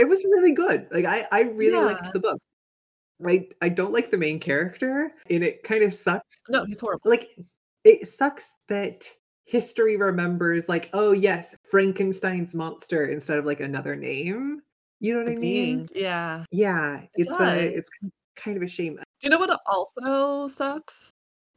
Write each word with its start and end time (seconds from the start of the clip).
It 0.00 0.08
was 0.08 0.24
really 0.24 0.52
good. 0.52 0.88
Like, 0.90 1.04
I 1.06 1.26
I 1.32 1.42
really 1.42 1.82
liked 1.84 2.12
the 2.12 2.20
book. 2.20 2.40
Right? 3.20 3.52
I 3.62 3.68
don't 3.70 3.92
like 3.92 4.10
the 4.10 4.18
main 4.18 4.40
character, 4.40 5.14
and 5.30 5.44
it 5.44 5.64
kinda 5.64 5.90
sucks. 5.92 6.40
No, 6.48 6.64
he's 6.64 6.80
horrible. 6.80 7.10
Like, 7.10 7.30
it 7.84 8.08
sucks 8.08 8.52
that 8.68 9.10
history 9.46 9.96
remembers, 9.96 10.68
like, 10.68 10.90
"Oh, 10.94 11.12
yes, 11.12 11.56
Frankenstein's 11.70 12.54
monster," 12.54 13.06
instead 13.06 13.38
of, 13.38 13.44
like, 13.46 13.60
another 13.60 13.96
name. 13.96 14.62
You 15.00 15.14
know 15.14 15.20
what 15.20 15.28
The 15.28 15.32
I 15.32 15.36
mean? 15.36 15.86
being, 15.86 15.88
yeah. 15.94 16.44
Yeah, 16.52 17.06
It 17.14 17.28
it's 17.28 17.40
a 17.40 17.68
it's 17.76 17.90
kind 18.36 18.56
of 18.58 18.62
a 18.64 18.68
shame. 18.68 18.98
Do 19.20 19.26
you 19.26 19.30
know 19.30 19.38
what 19.38 19.60
also 19.66 20.48
sucks? 20.48 21.12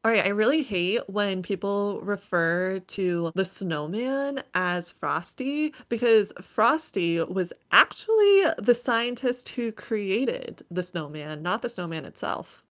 Alright, 0.05 0.25
I 0.25 0.29
really 0.29 0.63
hate 0.63 1.09
when 1.09 1.41
people 1.41 2.01
refer 2.01 2.79
to 2.79 3.31
the 3.35 3.45
snowman 3.45 4.43
as 4.53 4.91
Frosty, 4.91 5.73
because 5.87 6.33
Frosty 6.41 7.21
was 7.21 7.53
actually 7.71 8.43
the 8.57 8.75
scientist 8.75 9.47
who 9.47 9.71
created 9.71 10.65
the 10.69 10.83
snowman, 10.83 11.41
not 11.41 11.61
the 11.61 11.69
snowman 11.69 12.03
itself. 12.03 12.65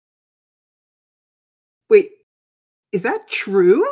Wait, 1.90 2.12
is 2.92 3.02
that 3.02 3.28
true? 3.28 3.84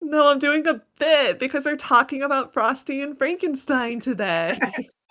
No, 0.00 0.26
I'm 0.26 0.40
doing 0.40 0.66
a 0.66 0.82
bit 0.98 1.38
because 1.38 1.64
we're 1.64 1.76
talking 1.76 2.22
about 2.22 2.52
Frosty 2.52 3.02
and 3.02 3.16
Frankenstein 3.16 4.00
today. 4.00 4.58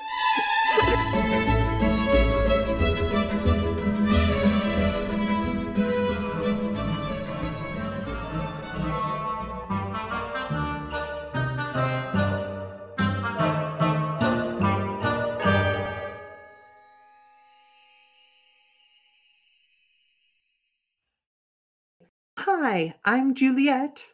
Hi, 22.45 22.93
I'm 23.05 23.35
Juliet. 23.35 24.05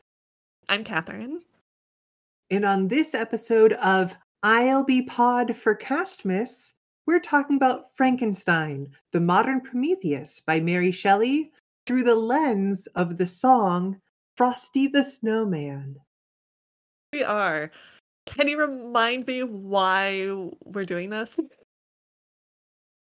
I'm 0.68 0.84
Katherine. 0.84 1.42
And 2.52 2.64
on 2.64 2.88
this 2.88 3.16
episode 3.16 3.74
of 3.74 4.16
I'll 4.44 4.84
Be 4.84 5.02
Pod 5.02 5.58
for 5.58 5.74
Castmas, 5.76 6.74
we're 7.08 7.22
talking 7.22 7.56
about 7.56 7.86
Frankenstein, 7.96 8.88
the 9.14 9.20
Modern 9.20 9.62
Prometheus 9.62 10.42
by 10.42 10.60
Mary 10.60 10.92
Shelley 10.92 11.52
through 11.88 12.04
the 12.04 12.14
lens 12.14 12.86
of 12.94 13.18
the 13.18 13.26
song 13.26 14.00
Frosty 14.38 14.86
the 14.86 15.04
Snowman. 15.04 15.96
We 17.14 17.24
are. 17.24 17.72
Can 18.28 18.48
you 18.48 18.60
remind 18.60 19.26
me 19.26 19.42
why 19.42 20.30
we're 20.66 20.86
doing 20.86 21.10
this? 21.10 21.40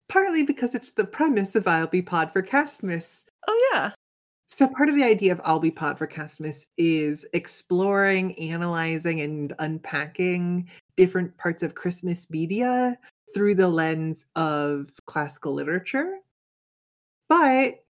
Partly 0.08 0.44
because 0.44 0.76
it's 0.76 0.92
the 0.92 1.04
premise 1.04 1.56
of 1.56 1.68
I'll 1.68 1.88
Be 1.88 2.04
Pod 2.04 2.32
for 2.32 2.44
Castmas. 2.44 3.24
Oh, 3.48 3.70
yeah. 3.74 3.90
So 4.48 4.68
part 4.68 4.90
of 4.90 4.96
the 4.96 5.04
idea 5.04 5.32
of 5.32 5.42
I'll 5.44 5.60
Be 5.60 5.72
Pod 5.72 5.98
for 5.98 6.08
Castmas 6.08 6.66
is 6.78 7.26
exploring, 7.34 8.38
analyzing, 8.40 9.22
and 9.22 9.54
unpacking 9.60 10.70
different 10.96 11.36
parts 11.38 11.64
of 11.64 11.76
Christmas 11.76 12.30
media 12.30 12.98
through 13.34 13.56
the 13.56 13.68
lens 13.68 14.26
of 14.36 14.92
classical 15.08 15.54
literature. 15.54 16.20
But 17.28 17.84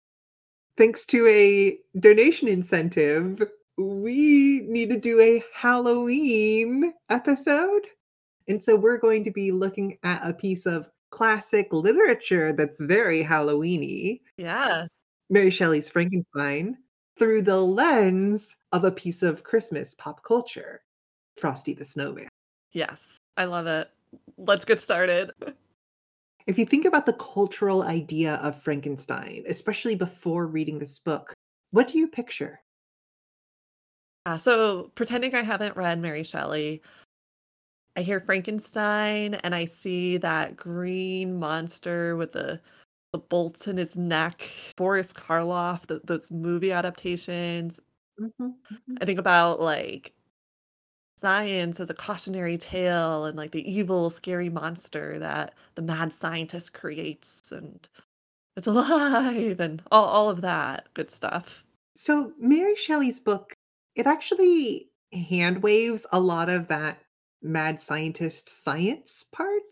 thanks 0.76 1.06
to 1.06 1.26
a 1.26 1.78
donation 1.98 2.48
incentive, 2.48 3.42
we 3.76 4.60
need 4.68 4.90
to 4.90 4.98
do 4.98 5.20
a 5.20 5.42
Halloween 5.52 6.94
episode. 7.10 7.86
And 8.46 8.62
so 8.62 8.76
we're 8.76 8.98
going 8.98 9.24
to 9.24 9.30
be 9.32 9.50
looking 9.50 9.98
at 10.04 10.26
a 10.26 10.32
piece 10.32 10.66
of 10.66 10.88
classic 11.10 11.72
literature 11.72 12.52
that's 12.52 12.80
very 12.80 13.24
Halloweeny. 13.24 14.20
Yeah. 14.36 14.86
Mary 15.30 15.50
Shelley's 15.50 15.88
Frankenstein 15.88 16.76
through 17.18 17.42
the 17.42 17.60
lens 17.60 18.54
of 18.72 18.84
a 18.84 18.90
piece 18.90 19.22
of 19.22 19.44
Christmas 19.44 19.94
pop 19.94 20.22
culture, 20.22 20.82
Frosty 21.36 21.74
the 21.74 21.84
Snowman. 21.84 22.28
Yes, 22.72 23.00
I 23.36 23.44
love 23.44 23.66
it. 23.66 23.90
Let's 24.36 24.64
get 24.64 24.80
started. 24.80 25.30
If 26.46 26.58
you 26.58 26.66
think 26.66 26.84
about 26.84 27.06
the 27.06 27.14
cultural 27.14 27.84
idea 27.84 28.34
of 28.34 28.62
Frankenstein, 28.62 29.44
especially 29.48 29.94
before 29.94 30.46
reading 30.46 30.78
this 30.78 30.98
book, 30.98 31.32
what 31.70 31.88
do 31.88 31.96
you 31.98 32.06
picture? 32.06 32.60
Uh, 34.26 34.36
so, 34.36 34.90
pretending 34.94 35.34
I 35.34 35.40
haven't 35.42 35.74
read 35.74 36.00
Mary 36.00 36.22
Shelley, 36.22 36.82
I 37.96 38.02
hear 38.02 38.20
Frankenstein 38.20 39.34
and 39.36 39.54
I 39.54 39.64
see 39.64 40.16
that 40.18 40.56
green 40.56 41.38
monster 41.38 42.16
with 42.16 42.32
the 42.32 42.60
the 43.14 43.18
bolts 43.20 43.68
in 43.68 43.78
his 43.78 43.96
neck, 43.96 44.48
Boris 44.76 45.12
Karloff, 45.14 45.86
th 45.88 46.02
those 46.04 46.30
movie 46.32 46.72
adaptations. 46.72 47.80
Mhm, 48.20 48.56
mhm. 48.72 48.98
I 49.00 49.04
think 49.06 49.18
about, 49.20 49.60
like 49.60 50.14
science 51.18 51.78
as 51.78 51.90
a 51.90 51.94
cautionary 51.94 52.58
tale 52.58 53.24
and, 53.24 53.36
like, 53.36 53.52
the 53.52 53.68
evil, 53.70 54.10
scary 54.10 54.48
monster 54.48 55.18
that 55.20 55.54
the 55.76 55.82
mad 55.82 56.12
scientist 56.12 56.74
creates, 56.74 57.52
and 57.52 57.88
it's 58.56 58.66
alive, 58.68 59.60
and 59.60 59.82
all 59.92 60.06
all 60.06 60.30
of 60.30 60.42
that 60.42 60.88
good 60.94 61.10
stuff. 61.10 61.64
So, 61.96 62.32
Mary 62.38 62.74
Shelley's 62.74 63.20
book, 63.20 63.54
it 63.94 64.06
actually 64.06 64.90
hand 65.12 65.62
waves 65.62 66.06
a 66.12 66.20
lot 66.20 66.48
of 66.50 66.66
that 66.68 66.98
mad 67.42 67.80
scientist 67.80 68.48
science 68.48 69.24
part. 69.32 69.62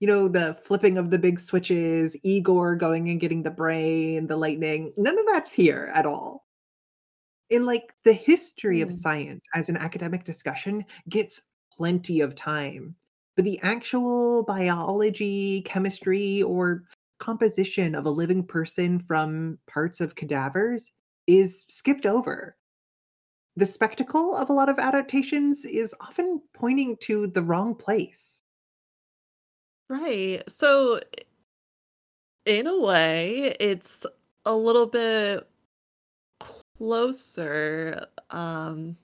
You 0.00 0.06
know, 0.06 0.28
the 0.28 0.54
flipping 0.54 0.96
of 0.98 1.10
the 1.10 1.18
big 1.18 1.38
switches, 1.38 2.16
Igor 2.24 2.76
going 2.76 3.08
and 3.10 3.20
getting 3.20 3.42
the 3.42 3.50
brain, 3.50 4.26
the 4.28 4.36
lightning, 4.36 4.92
none 4.96 5.18
of 5.18 5.26
that's 5.26 5.52
here 5.52 5.90
at 5.94 6.06
all. 6.06 6.46
In, 7.50 7.66
like, 7.66 7.92
the 8.04 8.12
history 8.12 8.80
of 8.80 8.88
Mm. 8.90 8.92
science 8.92 9.46
as 9.54 9.68
an 9.68 9.76
academic 9.76 10.24
discussion 10.24 10.84
gets 11.08 11.42
plenty 11.76 12.20
of 12.20 12.34
time, 12.34 12.96
but 13.36 13.44
the 13.44 13.58
actual 13.60 14.42
biology, 14.44 15.62
chemistry, 15.62 16.42
or 16.42 16.84
composition 17.18 17.94
of 17.94 18.06
a 18.06 18.10
living 18.10 18.46
person 18.46 18.98
from 19.00 19.58
parts 19.66 20.00
of 20.00 20.14
cadavers 20.14 20.92
is 21.26 21.64
skipped 21.68 22.06
over. 22.06 22.56
The 23.56 23.66
spectacle 23.66 24.34
of 24.36 24.48
a 24.48 24.52
lot 24.54 24.68
of 24.68 24.78
adaptations 24.78 25.64
is 25.64 25.94
often 26.00 26.40
pointing 26.54 26.96
to 27.02 27.26
the 27.26 27.42
wrong 27.42 27.74
place. 27.74 28.40
Right. 29.90 30.42
So, 30.48 31.00
in 32.46 32.66
a 32.66 32.78
way, 32.80 33.56
it's 33.60 34.06
a 34.46 34.54
little 34.54 34.86
bit 34.86 35.48
closer, 36.78 38.06
um 38.30 38.96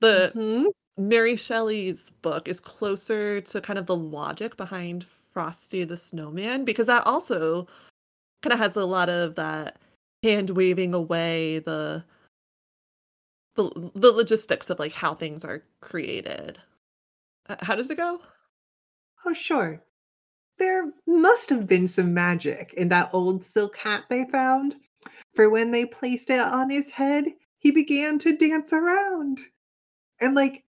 the 0.00 0.32
Mhm. 0.34 0.72
Mary 0.98 1.36
Shelley's 1.36 2.10
book 2.22 2.48
is 2.48 2.60
closer 2.60 3.40
to 3.42 3.60
kind 3.60 3.78
of 3.78 3.86
the 3.86 3.96
logic 3.96 4.56
behind 4.56 5.04
Frosty 5.06 5.84
the 5.84 5.96
Snowman, 5.96 6.64
because 6.64 6.86
that 6.88 7.06
also 7.06 7.66
kinda 8.42 8.56
has 8.56 8.76
a 8.76 8.84
lot 8.86 9.08
of 9.10 9.36
that 9.36 9.78
hand 10.24 10.50
waving 10.50 10.94
away 10.94 11.60
the 11.60 12.04
the 13.56 13.90
the 13.94 14.12
logistics 14.12 14.70
of, 14.70 14.78
like, 14.78 14.92
how 14.92 15.14
things 15.14 15.44
are 15.44 15.64
created. 15.80 16.60
How 17.60 17.74
does 17.76 17.90
it 17.90 17.96
go? 17.96 18.20
Oh, 19.24 19.32
sure. 19.34 19.82
There 20.58 20.92
must 21.06 21.50
have 21.50 21.66
been 21.66 21.86
some 21.86 22.14
magic 22.14 22.72
in 22.74 22.88
that 22.88 23.10
old 23.12 23.44
silk 23.44 23.76
hat 23.76 24.04
they 24.08 24.24
found, 24.24 24.76
for 25.34 25.50
when 25.50 25.70
they 25.70 25.84
placed 25.84 26.30
it 26.30 26.40
on 26.40 26.70
his 26.70 26.90
head, 26.90 27.26
he 27.58 27.70
began 27.70 28.18
to 28.20 28.36
dance 28.36 28.72
around. 28.72 29.42
And, 30.20 30.34
like, 30.34 30.64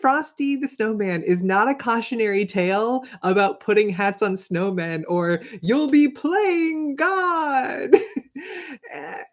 Frosty 0.00 0.56
the 0.56 0.68
Snowman 0.68 1.22
is 1.24 1.42
not 1.42 1.68
a 1.68 1.74
cautionary 1.74 2.46
tale 2.46 3.04
about 3.22 3.60
putting 3.60 3.88
hats 3.88 4.22
on 4.22 4.34
snowmen 4.34 5.02
or 5.08 5.42
"You'll 5.60 5.90
be 5.90 6.08
playing 6.08 6.96
God." 6.96 7.96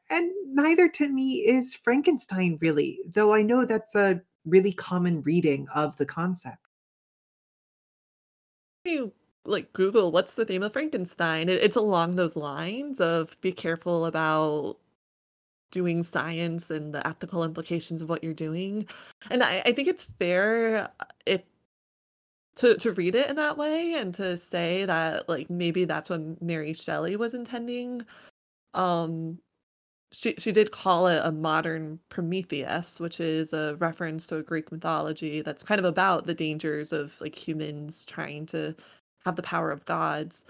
And 0.10 0.32
neither 0.48 0.90
to 0.90 1.10
me 1.10 1.46
is 1.46 1.76
Frankenstein 1.76 2.58
really, 2.62 3.00
though 3.14 3.34
I 3.34 3.44
know 3.44 3.66
that's 3.66 3.94
a 3.96 4.22
really 4.46 4.74
common 4.74 5.22
reading 5.22 5.68
of 5.76 5.96
the 5.98 6.06
concept. 6.06 6.58
You, 8.84 9.12
like, 9.46 9.74
Google 9.74 10.12
what's 10.12 10.36
the 10.36 10.46
theme 10.46 10.64
of 10.64 10.74
Frankenstein, 10.74 11.50
it 11.50 11.62
it's 11.64 11.76
along 11.76 12.16
those 12.16 12.36
lines 12.36 13.02
of 13.02 13.40
be 13.42 13.52
careful 13.52 14.06
about 14.06 14.78
doing 15.72 16.04
science 16.04 16.72
and 16.72 16.94
the 16.94 17.06
ethical 17.08 17.44
implications 17.44 18.02
of 18.02 18.10
what 18.10 18.24
you're 18.24 18.34
doing, 18.34 18.88
and 19.32 19.44
I 19.44 19.62
I 19.66 19.74
think 19.74 19.88
it's 19.90 20.06
fair, 20.20 20.90
uh, 21.00 21.06
if 21.26 21.44
to 22.58 22.76
to 22.78 22.94
read 22.94 23.16
it 23.16 23.30
in 23.30 23.36
that 23.36 23.58
way 23.58 23.96
and 23.96 24.14
to 24.16 24.38
say 24.38 24.86
that, 24.86 25.28
like, 25.28 25.50
maybe 25.50 25.84
that's 25.86 26.10
what 26.10 26.42
Mary 26.42 26.74
Shelley 26.74 27.16
was 27.18 27.34
intending. 27.34 28.06
Um, 28.76 29.40
she 30.14 30.36
she 30.40 30.52
did 30.54 30.72
call 30.72 31.08
it 31.08 31.22
a 31.26 31.32
modern 31.32 32.00
Prometheus, 32.10 33.00
which 33.00 33.20
is 33.22 33.54
a 33.54 33.76
reference 33.78 34.28
to 34.28 34.38
a 34.38 34.44
Greek 34.44 34.72
mythology 34.72 35.42
that's 35.42 35.64
kind 35.64 35.80
of 35.80 35.86
about 35.86 36.26
the 36.28 36.34
dangers 36.36 36.94
of, 36.94 37.20
like, 37.22 37.36
humans 37.36 38.06
trying 38.06 38.46
to 38.48 38.76
have 39.26 39.36
the 39.36 39.42
power 39.42 39.72
of 39.72 39.86
gods. 39.86 40.46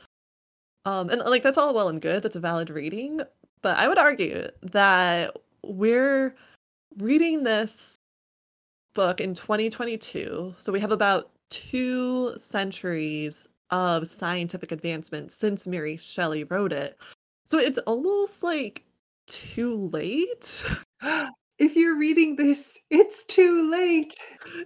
Um, 0.85 1.09
and 1.09 1.21
like 1.21 1.43
that's 1.43 1.57
all 1.57 1.73
well 1.73 1.89
and 1.89 2.01
good. 2.01 2.21
That's 2.21 2.35
a 2.35 2.39
valid 2.39 2.69
reading, 2.69 3.21
but 3.61 3.77
I 3.77 3.87
would 3.87 3.97
argue 3.97 4.47
that 4.61 5.35
we're 5.63 6.35
reading 6.97 7.43
this 7.43 7.95
book 8.93 9.19
in 9.19 9.33
2022. 9.33 10.55
So 10.57 10.71
we 10.71 10.79
have 10.79 10.91
about 10.91 11.31
two 11.49 12.33
centuries 12.37 13.47
of 13.71 14.07
scientific 14.07 14.71
advancement 14.71 15.31
since 15.31 15.65
Mary 15.65 15.97
Shelley 15.97 16.43
wrote 16.43 16.71
it. 16.71 16.99
So 17.45 17.57
it's 17.57 17.77
almost 17.79 18.43
like 18.43 18.83
too 19.27 19.89
late. 19.91 20.63
if 21.59 21.75
you're 21.75 21.97
reading 21.97 22.35
this, 22.35 22.79
it's 22.89 23.23
too 23.23 23.69
late. 23.71 24.15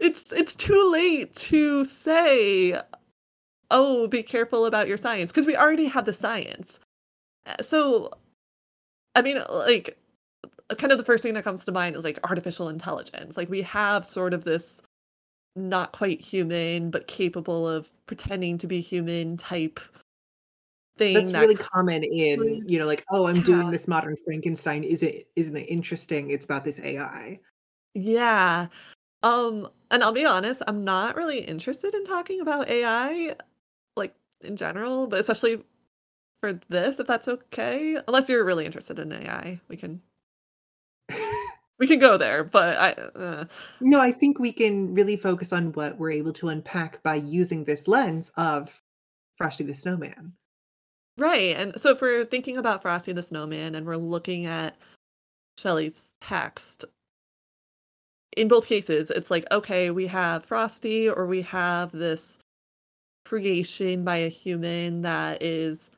It's 0.02 0.32
it's 0.32 0.56
too 0.56 0.90
late 0.92 1.34
to 1.36 1.86
say, 1.86 2.80
"Oh, 3.72 4.08
be 4.08 4.24
careful 4.24 4.66
about 4.66 4.88
your 4.88 4.98
science," 4.98 5.32
because 5.32 5.48
we 5.48 5.58
already 5.58 5.86
have 5.88 6.06
the 6.06 6.14
science. 6.14 6.80
Uh, 7.46 7.62
so, 7.62 8.12
I 9.16 9.22
mean, 9.22 9.42
like, 9.50 9.98
kind 10.78 10.92
of 10.92 10.98
the 10.98 11.04
first 11.04 11.24
thing 11.24 11.34
that 11.36 11.44
comes 11.44 11.66
to 11.66 11.72
mind 11.72 11.96
is 11.96 12.04
like 12.04 12.20
artificial 12.24 12.70
intelligence. 12.70 13.38
Like, 13.38 13.50
we 13.50 13.62
have 13.64 14.06
sort 14.06 14.34
of 14.34 14.44
this 14.44 14.82
not 15.56 15.92
quite 15.92 16.22
human, 16.22 16.92
but 16.92 17.08
capable 17.08 17.68
of 17.68 17.92
pretending 18.06 18.58
to 18.60 18.68
be 18.68 18.82
human 18.82 19.38
type 19.38 19.80
thing. 20.98 21.16
That's 21.16 21.32
that 21.32 21.42
really 21.42 21.56
common 21.56 22.04
in, 22.04 22.64
you 22.68 22.80
know, 22.80 22.86
like, 22.86 23.04
oh, 23.12 23.28
I'm 23.28 23.42
doing 23.42 23.72
this 23.72 23.88
modern 23.88 24.16
Frankenstein. 24.26 24.84
Is 24.84 25.04
it 25.04 25.28
isn't 25.36 25.56
it 25.56 25.66
interesting? 25.70 26.32
It's 26.32 26.46
about 26.46 26.64
this 26.64 26.80
AI. 26.80 27.40
Yeah. 27.96 28.68
Um, 29.24 29.68
and 29.92 30.04
I'll 30.04 30.12
be 30.12 30.26
honest, 30.26 30.62
I'm 30.68 30.84
not 30.84 31.16
really 31.16 31.40
interested 31.40 31.94
in 31.94 32.06
talking 32.06 32.42
about 32.42 32.70
AI, 32.70 33.36
in 34.42 34.56
general, 34.56 35.08
but 35.08 35.20
especially 35.20 35.64
for 36.42 36.60
this, 36.70 37.00
if 37.00 37.08
that's 37.08 37.28
okay. 37.28 37.98
Unless 38.08 38.30
you're 38.30 38.46
really 38.46 38.66
interested 38.66 39.00
in 39.00 39.12
AI, 39.12 39.60
we 39.68 39.76
can 39.76 40.02
we 41.80 41.88
can 41.88 42.00
go 42.00 42.18
there. 42.18 42.44
But 42.44 42.78
I, 42.78 42.92
uh, 42.92 43.46
No, 43.82 44.00
I 44.00 44.12
think 44.12 44.40
we 44.40 44.52
can 44.52 44.94
really 44.94 45.18
focus 45.18 45.52
on 45.54 45.72
what 45.74 45.98
we're 45.98 46.12
able 46.12 46.34
to 46.34 46.50
unpack 46.50 47.02
by 47.04 47.16
using 47.16 47.64
this 47.64 47.88
lens 47.88 48.32
of 48.38 48.82
Frosty 49.38 49.64
the 49.64 49.74
Snowman. 49.74 50.34
right. 51.18 51.56
And 51.56 51.80
so 51.80 51.92
if 51.92 52.02
we're 52.02 52.26
thinking 52.26 52.58
about 52.58 52.82
Frosty 52.82 53.12
the 53.14 53.24
Snowman 53.24 53.76
and 53.76 53.86
we're 53.86 53.98
looking 53.98 54.46
at 54.46 54.78
Shelley's 55.58 56.14
text, 56.22 56.86
in 58.38 58.48
both 58.48 58.68
cases, 58.68 59.10
it's 59.10 59.32
like 59.32 59.46
okay, 59.52 59.92
we 59.92 60.08
have 60.08 60.46
Frosty 60.46 61.10
or 61.10 61.26
we 61.26 61.42
have 61.42 61.92
this 61.92 62.40
creation 63.26 64.04
by 64.04 64.18
a 64.18 64.30
human 64.30 65.02
that 65.04 65.42
is 65.44 65.90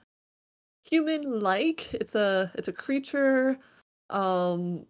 human-like. 0.86 1.94
It's 1.94 2.16
a 2.16 2.52
it's 2.56 2.68
a 2.68 2.74
creature, 2.74 3.58
um, 4.10 4.86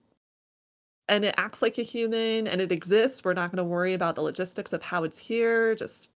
and 1.07 1.25
it 1.25 1.35
acts 1.37 1.61
like 1.61 1.77
a 1.77 1.83
human 1.83 2.47
and 2.47 2.61
it 2.61 2.71
exists. 2.71 3.23
We're 3.23 3.33
not 3.33 3.51
going 3.51 3.57
to 3.57 3.63
worry 3.63 3.93
about 3.93 4.15
the 4.15 4.21
logistics 4.21 4.73
of 4.73 4.81
how 4.81 5.03
it's 5.03 5.17
here. 5.17 5.75
Just 5.75 6.09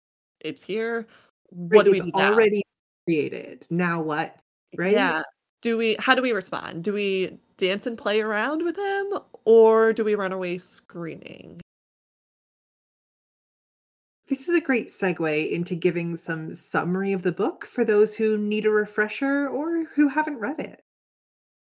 it's 0.42 0.62
here. 0.62 1.08
What 1.50 1.86
Right, 1.86 1.86
do 1.86 1.92
we 1.92 2.02
do 2.02 2.12
now? 2.16 2.32
already 2.34 2.62
created. 3.08 3.66
Now 3.70 4.02
what? 4.02 4.38
Right? 4.78 4.94
Yeah. 4.94 5.24
Do 5.62 5.78
we 5.78 5.96
how 6.00 6.16
do 6.16 6.22
we 6.22 6.32
respond? 6.34 6.84
Do 6.84 6.94
we 6.94 7.38
dance 7.58 7.86
and 7.88 7.98
play 7.98 8.22
around 8.22 8.64
with 8.64 8.78
him 8.78 9.20
or 9.46 9.94
do 9.94 10.04
we 10.04 10.16
run 10.16 10.32
away 10.34 10.58
screaming? 10.58 11.62
This 14.28 14.48
is 14.48 14.56
a 14.56 14.62
great 14.62 14.88
segue 14.88 15.52
into 15.52 15.76
giving 15.76 16.16
some 16.16 16.56
summary 16.56 17.12
of 17.12 17.24
the 17.24 17.32
book 17.32 17.66
for 17.66 17.84
those 17.84 18.16
who 18.16 18.38
need 18.38 18.66
a 18.66 18.72
refresher 18.72 19.48
or 19.50 19.84
who 19.96 20.08
haven't 20.08 20.40
read 20.40 20.60
it. 20.60 20.84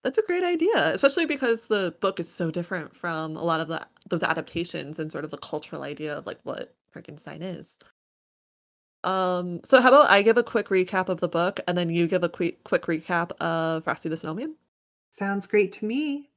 That's 0.02 0.19
a 0.19 0.23
great 0.23 0.44
idea, 0.44 0.93
especially 0.93 1.25
because 1.25 1.67
the 1.67 1.94
book 2.00 2.20
is 2.20 2.31
so 2.31 2.50
different 2.50 2.94
from 2.94 3.37
a 3.37 3.43
lot 3.43 3.61
of 3.61 3.69
the 3.69 3.87
those 4.11 4.23
adaptations 4.23 4.99
and 4.99 5.11
sort 5.11 5.25
of 5.25 5.31
the 5.31 5.38
cultural 5.38 5.82
idea 5.82 6.19
of 6.19 6.26
like 6.26 6.38
what 6.43 6.75
Frankenstein 6.91 7.41
is. 7.43 7.76
Um, 9.02 9.61
so 9.64 9.81
how 9.81 9.88
about 9.88 10.11
I 10.11 10.23
give 10.23 10.37
a 10.38 10.43
quick 10.43 10.69
recap 10.69 11.08
of 11.08 11.20
the 11.20 11.29
book 11.29 11.61
and 11.67 11.76
then 11.76 11.91
you 11.91 12.06
give 12.06 12.23
a 12.23 12.29
quick 12.29 12.62
quick 12.64 12.82
recap 12.82 13.32
of 13.41 13.85
Frosty 13.85 14.11
the 14.11 14.17
Snowman? 14.17 14.56
Sounds 15.11 15.46
great 15.46 15.73
to 15.73 15.87
me. 15.87 16.31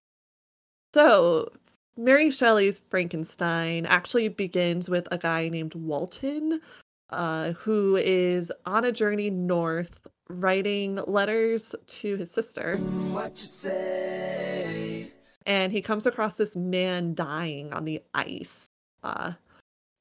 So, 0.94 1.51
Mary 1.97 2.29
Shelley's 2.29 2.81
Frankenstein 2.89 3.85
actually 3.85 4.27
begins 4.29 4.89
with 4.89 5.07
a 5.11 5.17
guy 5.17 5.49
named 5.49 5.73
Walton, 5.73 6.61
uh, 7.09 7.53
who 7.53 7.95
is 7.95 8.51
on 8.65 8.85
a 8.85 8.91
journey 8.91 9.29
north 9.29 9.99
writing 10.29 10.99
letters 11.07 11.73
to 11.88 12.15
his 12.17 12.31
sister. 12.31 12.77
What 12.77 13.39
you 13.39 13.47
say? 13.47 15.11
and 15.47 15.71
he 15.71 15.81
comes 15.81 16.05
across 16.05 16.38
this 16.38 16.55
man 16.55 17.15
dying 17.15 17.73
on 17.73 17.85
the 17.85 18.03
ice. 18.13 18.69
Uh, 19.01 19.31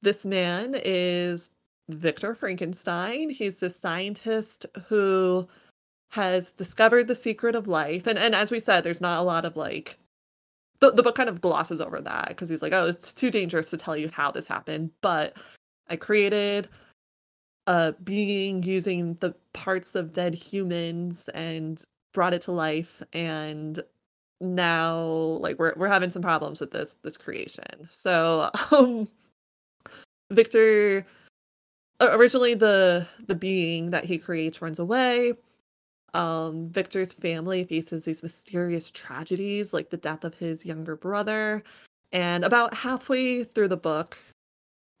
this 0.01 0.25
man 0.25 0.79
is 0.83 1.49
Victor 1.89 2.35
Frankenstein. 2.35 3.29
He's 3.29 3.59
this 3.59 3.79
scientist 3.79 4.65
who 4.87 5.47
has 6.11 6.51
discovered 6.51 7.07
the 7.07 7.15
secret 7.15 7.55
of 7.55 7.67
life. 7.67 8.05
And 8.05 8.19
and 8.19 8.35
as 8.35 8.51
we 8.51 8.59
said, 8.59 8.83
there's 8.83 9.01
not 9.01 9.19
a 9.19 9.23
lot 9.23 9.45
of 9.45 9.55
like 9.55 9.97
the, 10.79 10.91
the 10.91 11.03
book 11.03 11.15
kind 11.15 11.29
of 11.29 11.41
glosses 11.41 11.81
over 11.81 12.01
that 12.01 12.29
because 12.29 12.49
he's 12.49 12.61
like, 12.61 12.73
oh, 12.73 12.85
it's 12.85 13.13
too 13.13 13.31
dangerous 13.31 13.69
to 13.71 13.77
tell 13.77 13.97
you 13.97 14.09
how 14.09 14.31
this 14.31 14.45
happened. 14.45 14.91
But 15.01 15.37
I 15.89 15.95
created 15.95 16.69
a 17.65 17.93
being 18.03 18.63
using 18.63 19.15
the 19.15 19.33
parts 19.53 19.95
of 19.95 20.13
dead 20.13 20.33
humans 20.33 21.29
and 21.33 21.83
brought 22.13 22.33
it 22.33 22.41
to 22.41 22.51
life 22.51 23.03
and 23.13 23.83
now 24.39 24.97
like 24.97 25.57
we're 25.59 25.73
we're 25.75 25.87
having 25.87 26.09
some 26.09 26.21
problems 26.21 26.61
with 26.61 26.71
this 26.71 26.95
this 27.03 27.17
creation. 27.17 27.87
So 27.91 28.49
um 28.71 29.07
Victor 30.31 31.05
originally 31.99 32.53
the 32.53 33.07
the 33.25 33.35
being 33.35 33.89
that 33.91 34.05
he 34.05 34.17
creates 34.17 34.61
runs 34.61 34.79
away. 34.79 35.33
Um 36.13 36.69
Victor's 36.69 37.13
family 37.13 37.63
faces 37.65 38.05
these 38.05 38.23
mysterious 38.23 38.91
tragedies 38.91 39.73
like 39.73 39.89
the 39.89 39.97
death 39.97 40.23
of 40.23 40.35
his 40.35 40.65
younger 40.65 40.95
brother 40.95 41.63
and 42.11 42.43
about 42.43 42.73
halfway 42.73 43.43
through 43.43 43.67
the 43.67 43.77
book 43.77 44.17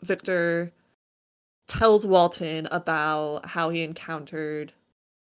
Victor 0.01 0.71
tells 1.67 2.05
Walton 2.05 2.67
about 2.71 3.45
how 3.45 3.69
he 3.69 3.83
encountered 3.83 4.73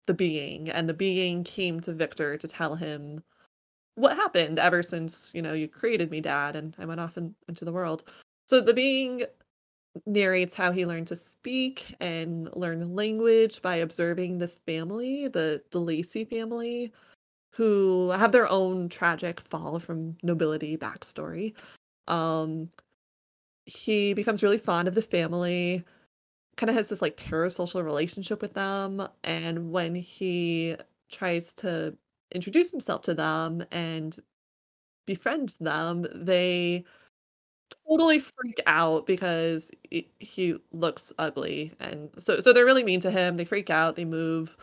the 0.06 0.14
being 0.14 0.70
and 0.70 0.90
the 0.90 0.94
being 0.94 1.44
came 1.44 1.80
to 1.82 1.94
Victor 1.94 2.38
to 2.38 2.48
tell 2.48 2.76
him 2.76 3.24
what 3.96 4.16
happened 4.16 4.60
ever 4.60 4.82
since 4.82 5.32
you 5.36 5.42
know 5.42 5.54
you 5.54 5.68
created 5.68 6.10
me 6.10 6.22
dad 6.22 6.56
and 6.56 6.76
i 6.80 6.86
went 6.86 7.00
off 7.00 7.18
in, 7.18 7.36
into 7.48 7.66
the 7.66 7.72
world. 7.72 8.04
So 8.48 8.62
the 8.62 8.74
being 8.74 9.24
narrates 10.06 10.54
how 10.54 10.72
he 10.72 10.86
learned 10.86 11.08
to 11.08 11.16
speak 11.16 11.96
and 12.00 12.54
learn 12.56 12.96
language 12.96 13.62
by 13.62 13.76
observing 13.76 14.38
this 14.38 14.60
family 14.66 15.28
the 15.28 15.62
De 15.72 15.80
Lacey 15.80 16.26
family 16.26 16.92
who 17.52 18.10
have 18.12 18.32
their 18.32 18.48
own 18.48 18.90
tragic 18.90 19.40
fall 19.42 19.80
from 19.80 20.16
nobility 20.24 20.78
backstory. 20.78 21.54
Um 22.08 22.70
he 23.66 24.14
becomes 24.14 24.44
really 24.44 24.58
fond 24.58 24.88
of 24.88 24.96
this 24.96 25.08
family 25.08 25.84
kind 26.58 26.70
of 26.70 26.76
has 26.76 26.90
this 26.90 27.02
like 27.02 27.16
parasocial 27.18 27.84
relationship 27.84 28.42
with 28.42 28.54
them 28.54 29.08
and 29.24 29.72
when 29.72 29.96
he 29.96 30.76
tries 31.10 31.54
to 31.54 31.96
introduce 32.34 32.72
himself 32.72 33.02
to 33.04 33.14
them 33.14 33.64
and 33.72 34.18
befriend 35.06 35.56
them 35.60 36.06
they 36.14 36.84
totally 37.88 38.20
freak 38.20 38.62
out 38.68 39.06
because 39.06 39.72
he 39.90 40.10
he 40.20 40.56
looks 40.72 41.14
ugly 41.20 41.74
and 41.80 42.10
so 42.18 42.40
so 42.40 42.54
they're 42.54 42.66
really 42.66 42.84
mean 42.84 43.00
to 43.02 43.12
him 43.12 43.38
they 43.38 43.46
freak 43.46 43.70
out 43.70 43.96
they 43.96 44.06
move. 44.06 44.56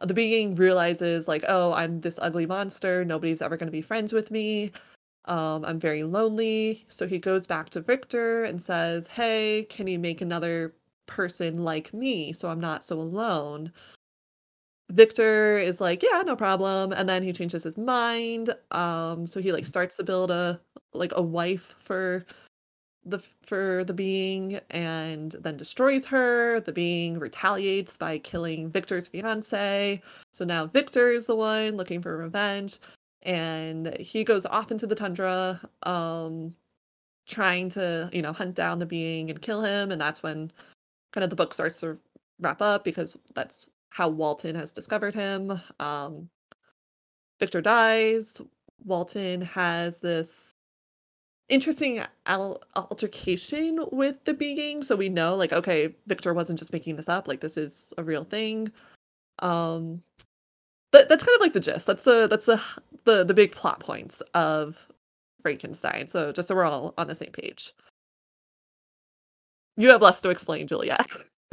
The 0.00 0.14
being 0.14 0.54
realizes 0.56 1.28
like 1.28 1.44
oh 1.48 1.72
i'm 1.74 2.00
this 2.00 2.18
ugly 2.22 2.46
monster 2.46 3.04
nobody's 3.04 3.42
ever 3.42 3.56
going 3.56 3.68
to 3.68 3.72
be 3.72 3.82
friends 3.82 4.12
with 4.12 4.30
me. 4.30 4.72
Um 5.26 5.64
i'm 5.64 5.78
very 5.80 6.02
lonely. 6.04 6.84
So 6.88 7.06
he 7.06 7.18
goes 7.18 7.46
back 7.46 7.70
to 7.70 7.80
victor 7.80 8.44
and 8.44 8.60
says 8.60 9.06
hey 9.06 9.66
can 9.70 9.86
you 9.86 9.98
make 9.98 10.20
another 10.20 10.74
person 11.06 11.64
like 11.64 11.92
me 11.94 12.32
so 12.32 12.48
i'm 12.48 12.60
not 12.60 12.84
so 12.84 13.00
alone? 13.00 13.72
Victor 14.90 15.58
is 15.58 15.80
like 15.80 16.02
yeah 16.02 16.22
no 16.22 16.36
problem. 16.36 16.92
And 16.92 17.08
then 17.08 17.22
he 17.22 17.32
changes 17.32 17.62
his 17.64 17.78
mind 17.78 18.54
um 18.72 19.26
so 19.26 19.40
he 19.40 19.52
like 19.52 19.66
starts 19.66 19.96
to 19.96 20.04
build 20.04 20.30
a 20.30 20.60
like 20.94 21.12
a 21.14 21.22
wife 21.22 21.74
for 21.78 22.24
the 23.04 23.18
for 23.44 23.84
the 23.84 23.92
being 23.92 24.60
and 24.70 25.32
then 25.40 25.56
destroys 25.56 26.04
her. 26.06 26.60
The 26.60 26.72
being 26.72 27.18
retaliates 27.18 27.96
by 27.96 28.18
killing 28.18 28.70
Victor's 28.70 29.08
fiance. 29.08 30.00
So 30.32 30.44
now 30.44 30.66
Victor 30.66 31.08
is 31.08 31.26
the 31.26 31.36
one 31.36 31.76
looking 31.76 32.00
for 32.02 32.16
revenge 32.16 32.78
and 33.22 33.96
he 33.98 34.24
goes 34.24 34.46
off 34.46 34.70
into 34.70 34.86
the 34.86 34.94
tundra 34.94 35.60
um 35.84 36.54
trying 37.26 37.68
to, 37.70 38.10
you 38.12 38.22
know, 38.22 38.32
hunt 38.32 38.54
down 38.54 38.78
the 38.78 38.86
being 38.86 39.30
and 39.30 39.40
kill 39.42 39.62
him 39.62 39.92
and 39.92 40.00
that's 40.00 40.22
when 40.22 40.50
kind 41.12 41.24
of 41.24 41.30
the 41.30 41.36
book 41.36 41.54
starts 41.54 41.80
to 41.80 41.98
wrap 42.40 42.62
up 42.62 42.84
because 42.84 43.16
that's 43.34 43.68
how 43.90 44.08
Walton 44.08 44.54
has 44.54 44.72
discovered 44.72 45.14
him. 45.14 45.60
Um, 45.78 46.28
Victor 47.38 47.60
dies. 47.60 48.40
Walton 48.84 49.42
has 49.42 50.00
this 50.00 50.54
interesting 51.52 52.02
al- 52.26 52.62
altercation 52.74 53.84
with 53.92 54.24
the 54.24 54.32
being 54.32 54.82
so 54.82 54.96
we 54.96 55.10
know 55.10 55.34
like 55.36 55.52
okay 55.52 55.94
victor 56.06 56.32
wasn't 56.32 56.58
just 56.58 56.72
making 56.72 56.96
this 56.96 57.10
up 57.10 57.28
like 57.28 57.40
this 57.40 57.58
is 57.58 57.92
a 57.98 58.02
real 58.02 58.24
thing. 58.24 58.72
Um 59.40 60.02
that's 60.92 61.08
kind 61.08 61.36
of 61.36 61.40
like 61.40 61.52
the 61.52 61.60
gist. 61.60 61.86
That's 61.86 62.04
the 62.04 62.26
that's 62.26 62.46
the 62.46 62.60
the, 63.04 63.24
the 63.24 63.34
big 63.34 63.52
plot 63.52 63.80
points 63.80 64.22
of 64.34 64.78
frankenstein. 65.42 66.06
So 66.06 66.32
just 66.32 66.48
so 66.48 66.54
we're 66.54 66.64
all 66.64 66.94
on 66.96 67.06
the 67.06 67.14
same 67.14 67.32
page. 67.32 67.74
You 69.76 69.90
have 69.90 70.02
less 70.02 70.22
to 70.22 70.30
explain 70.30 70.66
juliet 70.66 71.06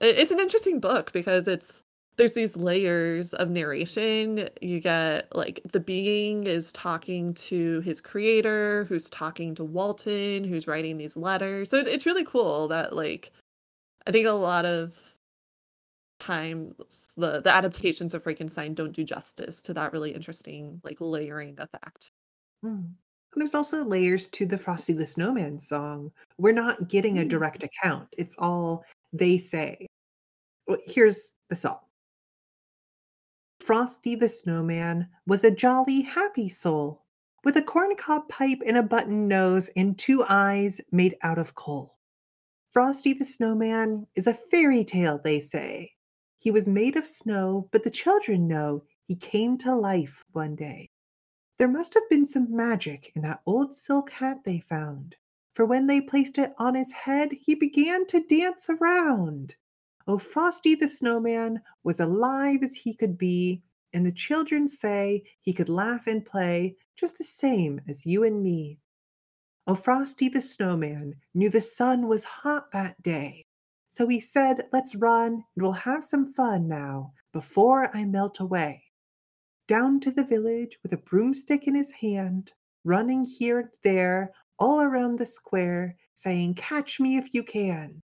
it's 0.00 0.30
an 0.30 0.40
interesting 0.40 0.80
book 0.80 1.12
because 1.12 1.48
it's 1.48 1.82
there's 2.18 2.34
these 2.34 2.56
layers 2.56 3.32
of 3.34 3.48
narration. 3.48 4.48
You 4.60 4.80
get 4.80 5.34
like 5.34 5.60
the 5.72 5.80
being 5.80 6.46
is 6.46 6.72
talking 6.72 7.32
to 7.34 7.80
his 7.80 8.00
creator, 8.00 8.84
who's 8.88 9.08
talking 9.08 9.54
to 9.54 9.64
Walton, 9.64 10.44
who's 10.44 10.66
writing 10.66 10.98
these 10.98 11.16
letters. 11.16 11.70
So 11.70 11.78
it, 11.78 11.86
it's 11.88 12.04
really 12.06 12.24
cool 12.24 12.68
that 12.68 12.94
like 12.94 13.32
I 14.06 14.10
think 14.12 14.26
a 14.26 14.32
lot 14.32 14.66
of 14.66 14.98
times 16.20 16.74
the 17.16 17.40
the 17.40 17.52
adaptations 17.54 18.12
of 18.12 18.22
Frankenstein 18.24 18.74
don't 18.74 18.92
do 18.92 19.04
justice 19.04 19.62
to 19.62 19.72
that 19.74 19.92
really 19.92 20.10
interesting 20.12 20.80
like 20.84 20.96
layering 21.00 21.56
effect. 21.58 22.10
Mm. 22.64 22.90
There's 23.36 23.54
also 23.54 23.84
layers 23.84 24.26
to 24.28 24.46
the 24.46 24.58
Frosty 24.58 24.92
the 24.94 25.06
Snowman 25.06 25.58
song. 25.60 26.10
We're 26.38 26.52
not 26.52 26.88
getting 26.88 27.18
a 27.18 27.22
Mm. 27.22 27.28
direct 27.28 27.62
account. 27.62 28.08
It's 28.18 28.34
all 28.38 28.84
they 29.12 29.38
say. 29.38 29.86
Well, 30.66 30.78
here's 30.84 31.30
the 31.50 31.56
song. 31.56 31.78
Frosty 33.68 34.14
the 34.14 34.30
Snowman 34.30 35.10
was 35.26 35.44
a 35.44 35.50
jolly, 35.50 36.00
happy 36.00 36.48
soul 36.48 37.04
with 37.44 37.54
a 37.58 37.60
corncob 37.60 38.26
pipe 38.30 38.62
and 38.64 38.78
a 38.78 38.82
button 38.82 39.28
nose 39.28 39.68
and 39.76 39.98
two 39.98 40.24
eyes 40.26 40.80
made 40.90 41.16
out 41.20 41.36
of 41.36 41.54
coal. 41.54 41.98
Frosty 42.70 43.12
the 43.12 43.26
Snowman 43.26 44.06
is 44.14 44.26
a 44.26 44.32
fairy 44.32 44.84
tale, 44.84 45.20
they 45.22 45.38
say. 45.38 45.92
He 46.38 46.50
was 46.50 46.66
made 46.66 46.96
of 46.96 47.06
snow, 47.06 47.68
but 47.70 47.82
the 47.82 47.90
children 47.90 48.48
know 48.48 48.84
he 49.06 49.14
came 49.14 49.58
to 49.58 49.76
life 49.76 50.24
one 50.32 50.56
day. 50.56 50.88
There 51.58 51.68
must 51.68 51.92
have 51.92 52.08
been 52.08 52.24
some 52.24 52.50
magic 52.50 53.12
in 53.14 53.20
that 53.20 53.42
old 53.44 53.74
silk 53.74 54.10
hat 54.10 54.44
they 54.44 54.60
found, 54.60 55.14
for 55.52 55.66
when 55.66 55.86
they 55.86 56.00
placed 56.00 56.38
it 56.38 56.54
on 56.56 56.74
his 56.74 56.90
head, 56.92 57.32
he 57.38 57.54
began 57.54 58.06
to 58.06 58.24
dance 58.24 58.70
around. 58.70 59.56
Oh, 60.10 60.16
Frosty 60.16 60.74
the 60.74 60.88
Snowman 60.88 61.60
was 61.84 62.00
alive 62.00 62.62
as 62.62 62.74
he 62.74 62.94
could 62.94 63.18
be, 63.18 63.62
and 63.92 64.06
the 64.06 64.12
children 64.12 64.66
say 64.66 65.22
he 65.42 65.52
could 65.52 65.68
laugh 65.68 66.06
and 66.06 66.24
play 66.24 66.76
just 66.96 67.18
the 67.18 67.24
same 67.24 67.78
as 67.86 68.06
you 68.06 68.24
and 68.24 68.42
me. 68.42 68.78
Oh, 69.66 69.74
Frosty 69.74 70.30
the 70.30 70.40
Snowman 70.40 71.14
knew 71.34 71.50
the 71.50 71.60
sun 71.60 72.08
was 72.08 72.24
hot 72.24 72.72
that 72.72 73.02
day. 73.02 73.44
So 73.90 74.08
he 74.08 74.18
said, 74.18 74.66
Let's 74.72 74.94
run 74.94 75.32
and 75.34 75.62
we'll 75.62 75.72
have 75.72 76.06
some 76.06 76.32
fun 76.32 76.68
now 76.68 77.12
before 77.34 77.94
I 77.94 78.06
melt 78.06 78.40
away. 78.40 78.84
Down 79.66 80.00
to 80.00 80.10
the 80.10 80.24
village 80.24 80.78
with 80.82 80.94
a 80.94 80.96
broomstick 80.96 81.66
in 81.66 81.74
his 81.74 81.90
hand, 81.90 82.50
running 82.82 83.26
here 83.26 83.58
and 83.58 83.68
there 83.84 84.32
all 84.58 84.80
around 84.80 85.18
the 85.18 85.26
square, 85.26 85.96
saying, 86.14 86.54
Catch 86.54 86.98
me 86.98 87.18
if 87.18 87.34
you 87.34 87.42
can. 87.42 88.02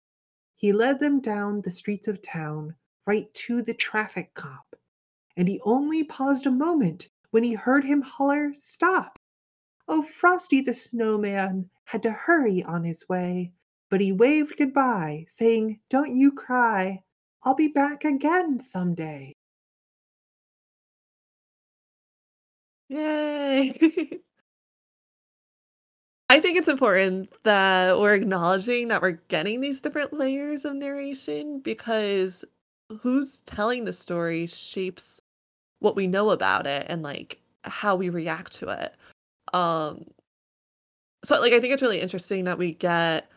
He 0.62 0.72
led 0.72 1.00
them 1.00 1.20
down 1.20 1.60
the 1.60 1.72
streets 1.72 2.06
of 2.06 2.22
town, 2.22 2.76
right 3.04 3.26
to 3.34 3.62
the 3.62 3.74
traffic 3.74 4.32
cop. 4.34 4.76
And 5.36 5.48
he 5.48 5.60
only 5.64 6.04
paused 6.04 6.46
a 6.46 6.52
moment 6.52 7.08
when 7.32 7.42
he 7.42 7.54
heard 7.54 7.84
him 7.84 8.00
holler, 8.00 8.54
Stop! 8.54 9.18
Oh, 9.88 10.02
Frosty 10.02 10.60
the 10.60 10.72
Snowman 10.72 11.68
had 11.86 12.04
to 12.04 12.12
hurry 12.12 12.62
on 12.62 12.84
his 12.84 13.08
way, 13.08 13.52
but 13.90 14.00
he 14.00 14.12
waved 14.12 14.56
goodbye, 14.56 15.24
saying, 15.26 15.80
Don't 15.90 16.14
you 16.14 16.30
cry, 16.30 17.02
I'll 17.42 17.56
be 17.56 17.66
back 17.66 18.04
again 18.04 18.60
someday. 18.60 19.34
Yay. 22.88 24.20
I 26.30 26.40
think 26.40 26.56
it's 26.56 26.68
important 26.68 27.30
that 27.44 27.98
we're 27.98 28.14
acknowledging 28.14 28.88
that 28.88 29.02
we're 29.02 29.20
getting 29.28 29.60
these 29.60 29.80
different 29.80 30.12
layers 30.12 30.64
of 30.64 30.74
narration 30.74 31.60
because 31.60 32.44
who's 33.02 33.40
telling 33.40 33.84
the 33.84 33.92
story 33.92 34.46
shapes 34.46 35.20
what 35.80 35.96
we 35.96 36.06
know 36.06 36.30
about 36.30 36.66
it 36.66 36.86
and 36.90 37.02
like 37.02 37.40
how 37.64 37.96
we 37.96 38.08
react 38.10 38.52
to 38.54 38.68
it. 38.70 38.96
Um 39.54 40.06
so 41.24 41.40
like 41.40 41.52
I 41.52 41.60
think 41.60 41.72
it's 41.72 41.82
really 41.82 42.00
interesting 42.00 42.44
that 42.44 42.58
we 42.58 42.72
get 42.74 43.28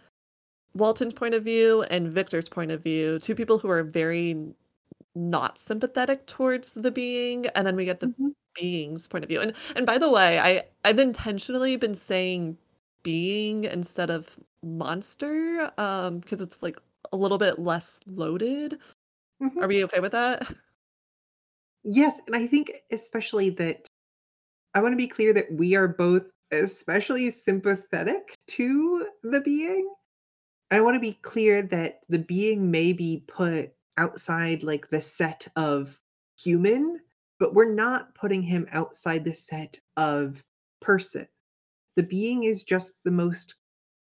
Walton's 0.75 1.13
point 1.15 1.35
of 1.35 1.43
view 1.43 1.83
and 1.83 2.09
Victor's 2.09 2.49
point 2.49 2.71
of 2.71 2.83
view, 2.83 3.19
two 3.19 3.35
people 3.35 3.59
who 3.59 3.69
are 3.69 3.83
very 3.83 4.37
not 5.15 5.57
sympathetic 5.59 6.27
towards 6.27 6.73
the 6.73 6.91
being, 6.91 7.47
and 7.49 7.67
then 7.67 7.75
we 7.75 7.85
get 7.85 7.99
the 8.01 8.07
Mhm. 8.09 8.33
being's 8.55 9.07
point 9.07 9.23
of 9.25 9.29
view. 9.29 9.41
And 9.41 9.53
and 9.75 9.85
by 9.85 9.97
the 9.99 10.09
way, 10.11 10.39
I 10.39 10.65
I've 10.85 10.99
intentionally 10.99 11.77
been 11.77 11.95
saying 11.95 12.57
being 13.05 13.65
instead 13.65 14.11
of 14.11 14.37
monster 14.63 15.71
um 15.79 16.19
because 16.19 16.41
it's 16.41 16.61
like 16.63 16.79
a 17.13 17.17
little 17.17 17.39
bit 17.39 17.59
less 17.59 18.01
loaded. 18.07 18.79
Mhm. 19.41 19.63
Are 19.63 19.67
we 19.67 19.83
okay 19.85 20.01
with 20.01 20.13
that? 20.13 20.47
Yes, 21.83 22.19
and 22.27 22.35
I 22.35 22.47
think 22.47 22.71
especially 22.91 23.49
that 23.51 23.87
I 24.75 24.81
want 24.81 24.93
to 24.93 24.97
be 24.97 25.07
clear 25.07 25.33
that 25.33 25.51
we 25.53 25.75
are 25.75 25.87
both 25.87 26.25
especially 26.51 27.31
sympathetic 27.31 28.35
to 28.49 29.09
the 29.23 29.41
being. 29.41 29.93
And 30.71 30.79
I 30.79 30.81
want 30.81 30.95
to 30.95 30.99
be 31.01 31.13
clear 31.23 31.61
that 31.63 32.01
the 32.09 32.19
being 32.19 32.71
may 32.71 32.93
be 32.93 33.23
put 33.27 33.73
outside 33.97 34.63
like 34.63 34.89
the 34.89 35.01
set 35.01 35.47
of 35.55 36.01
human, 36.39 37.01
but 37.39 37.55
we're 37.55 37.73
not 37.73 38.15
putting 38.15 38.43
him 38.43 38.67
outside 38.71 39.25
the 39.25 39.33
set 39.33 39.79
of 39.97 40.43
person. 40.81 41.27
The 41.95 42.03
being 42.03 42.43
is 42.43 42.63
just 42.63 42.93
the 43.03 43.11
most 43.11 43.55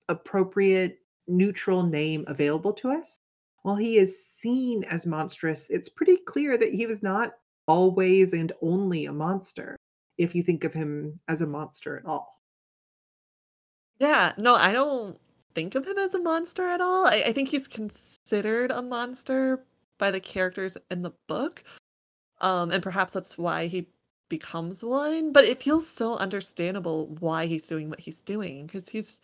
appropriate 0.07 0.99
neutral 1.27 1.83
name 1.83 2.23
available 2.27 2.73
to 2.73 2.91
us. 2.91 3.17
While 3.63 3.75
he 3.75 3.97
is 3.97 4.25
seen 4.25 4.83
as 4.85 5.05
monstrous, 5.05 5.69
it's 5.69 5.89
pretty 5.89 6.17
clear 6.17 6.57
that 6.57 6.73
he 6.73 6.85
was 6.85 7.03
not 7.03 7.33
always 7.67 8.33
and 8.33 8.51
only 8.61 9.05
a 9.05 9.13
monster 9.13 9.75
if 10.17 10.33
you 10.33 10.43
think 10.43 10.63
of 10.63 10.73
him 10.73 11.19
as 11.27 11.41
a 11.41 11.47
monster 11.47 11.97
at 11.97 12.05
all. 12.05 12.41
Yeah, 13.99 14.33
no, 14.37 14.55
I 14.55 14.71
don't 14.71 15.19
think 15.55 15.75
of 15.75 15.85
him 15.85 15.97
as 15.97 16.13
a 16.13 16.19
monster 16.19 16.67
at 16.69 16.81
all. 16.81 17.05
I, 17.05 17.23
I 17.27 17.33
think 17.33 17.49
he's 17.49 17.67
considered 17.67 18.71
a 18.71 18.81
monster 18.81 19.65
by 19.97 20.09
the 20.11 20.19
characters 20.19 20.77
in 20.89 21.01
the 21.01 21.11
book. 21.27 21.63
Um, 22.41 22.71
and 22.71 22.81
perhaps 22.81 23.13
that's 23.13 23.37
why 23.37 23.67
he 23.67 23.87
becomes 24.29 24.83
one. 24.83 25.31
But 25.31 25.45
it 25.45 25.61
feels 25.61 25.87
so 25.87 26.15
understandable 26.17 27.07
why 27.19 27.45
he's 27.47 27.67
doing 27.67 27.89
what 27.89 27.99
he's 27.99 28.21
doing. 28.21 28.67
Because 28.67 28.89
he's 28.89 29.19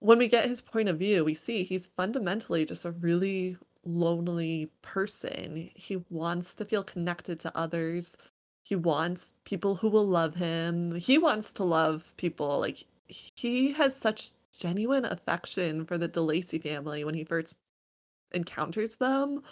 when 0.00 0.18
we 0.18 0.28
get 0.28 0.48
his 0.48 0.60
point 0.60 0.88
of 0.88 0.98
view, 0.98 1.24
we 1.24 1.34
see 1.34 1.62
he's 1.62 1.86
fundamentally 1.86 2.64
just 2.64 2.84
a 2.84 2.90
really 2.90 3.56
lonely 3.84 4.70
person. 4.82 5.70
He 5.74 6.02
wants 6.10 6.54
to 6.54 6.64
feel 6.64 6.82
connected 6.82 7.38
to 7.40 7.56
others. 7.56 8.16
He 8.64 8.76
wants 8.76 9.32
people 9.44 9.76
who 9.76 9.88
will 9.88 10.06
love 10.06 10.34
him. 10.34 10.94
He 10.96 11.18
wants 11.18 11.52
to 11.52 11.64
love 11.64 12.14
people. 12.16 12.60
Like 12.60 12.84
he 13.08 13.72
has 13.72 13.96
such 13.96 14.32
genuine 14.58 15.04
affection 15.04 15.84
for 15.84 15.98
the 15.98 16.08
De 16.08 16.20
Lacey 16.20 16.58
family 16.58 17.04
when 17.04 17.14
he 17.14 17.24
first 17.24 17.56
encounters 18.32 18.96
them. 18.96 19.42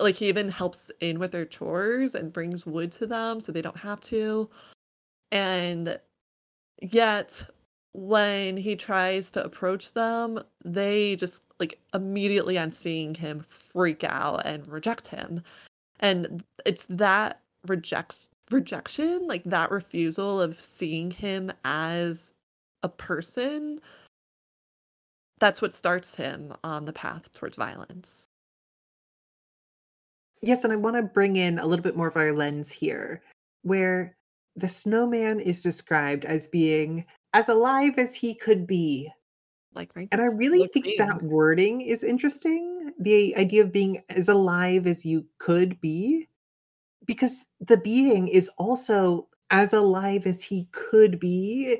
Like 0.00 0.16
he 0.16 0.28
even 0.28 0.48
helps 0.48 0.90
in 1.00 1.18
with 1.18 1.32
their 1.32 1.44
chores 1.44 2.14
and 2.14 2.32
brings 2.32 2.66
wood 2.66 2.92
to 2.92 3.06
them 3.06 3.40
so 3.40 3.52
they 3.52 3.62
don't 3.62 3.76
have 3.76 4.00
to. 4.02 4.48
And 5.32 5.98
yet 6.80 7.44
when 7.92 8.56
he 8.56 8.76
tries 8.76 9.30
to 9.32 9.44
approach 9.44 9.92
them, 9.92 10.40
they 10.64 11.16
just 11.16 11.42
like 11.58 11.78
immediately 11.94 12.58
on 12.58 12.70
seeing 12.70 13.14
him 13.14 13.40
freak 13.40 14.04
out 14.04 14.44
and 14.46 14.66
reject 14.68 15.06
him. 15.08 15.42
And 16.00 16.44
it's 16.64 16.86
that 16.90 17.40
rejects 17.66 18.28
rejection, 18.50 19.26
like 19.26 19.44
that 19.44 19.70
refusal 19.70 20.40
of 20.40 20.60
seeing 20.60 21.10
him 21.10 21.52
as 21.64 22.32
a 22.82 22.88
person 22.88 23.80
that's 25.38 25.60
what 25.60 25.74
starts 25.74 26.14
him 26.14 26.54
on 26.64 26.84
the 26.84 26.92
path 26.92 27.32
towards 27.34 27.56
violence. 27.56 28.26
Yes, 30.42 30.64
and 30.64 30.72
I 30.72 30.76
want 30.76 30.96
to 30.96 31.02
bring 31.02 31.36
in 31.36 31.58
a 31.58 31.66
little 31.66 31.82
bit 31.82 31.96
more 31.96 32.08
of 32.08 32.16
our 32.16 32.32
lens 32.32 32.70
here, 32.70 33.22
where 33.62 34.16
the 34.54 34.68
snowman 34.68 35.40
is 35.40 35.60
described 35.60 36.24
as 36.24 36.48
being 36.48 37.04
as 37.34 37.48
alive 37.48 37.94
as 37.98 38.14
he 38.14 38.34
could 38.34 38.66
be. 38.66 39.10
Like 39.74 39.90
And 39.94 40.20
I 40.20 40.26
really 40.26 40.66
think 40.68 40.86
mean. 40.86 40.98
that 40.98 41.22
wording 41.22 41.82
is 41.82 42.02
interesting. 42.02 42.92
The 42.98 43.36
idea 43.36 43.62
of 43.62 43.72
being 43.72 44.02
as 44.08 44.28
alive 44.28 44.86
as 44.86 45.04
you 45.04 45.26
could 45.38 45.78
be, 45.80 46.28
because 47.04 47.44
the 47.60 47.76
being 47.76 48.28
is 48.28 48.48
also 48.56 49.28
as 49.50 49.74
alive 49.74 50.26
as 50.26 50.42
he 50.42 50.66
could 50.72 51.20
be. 51.20 51.78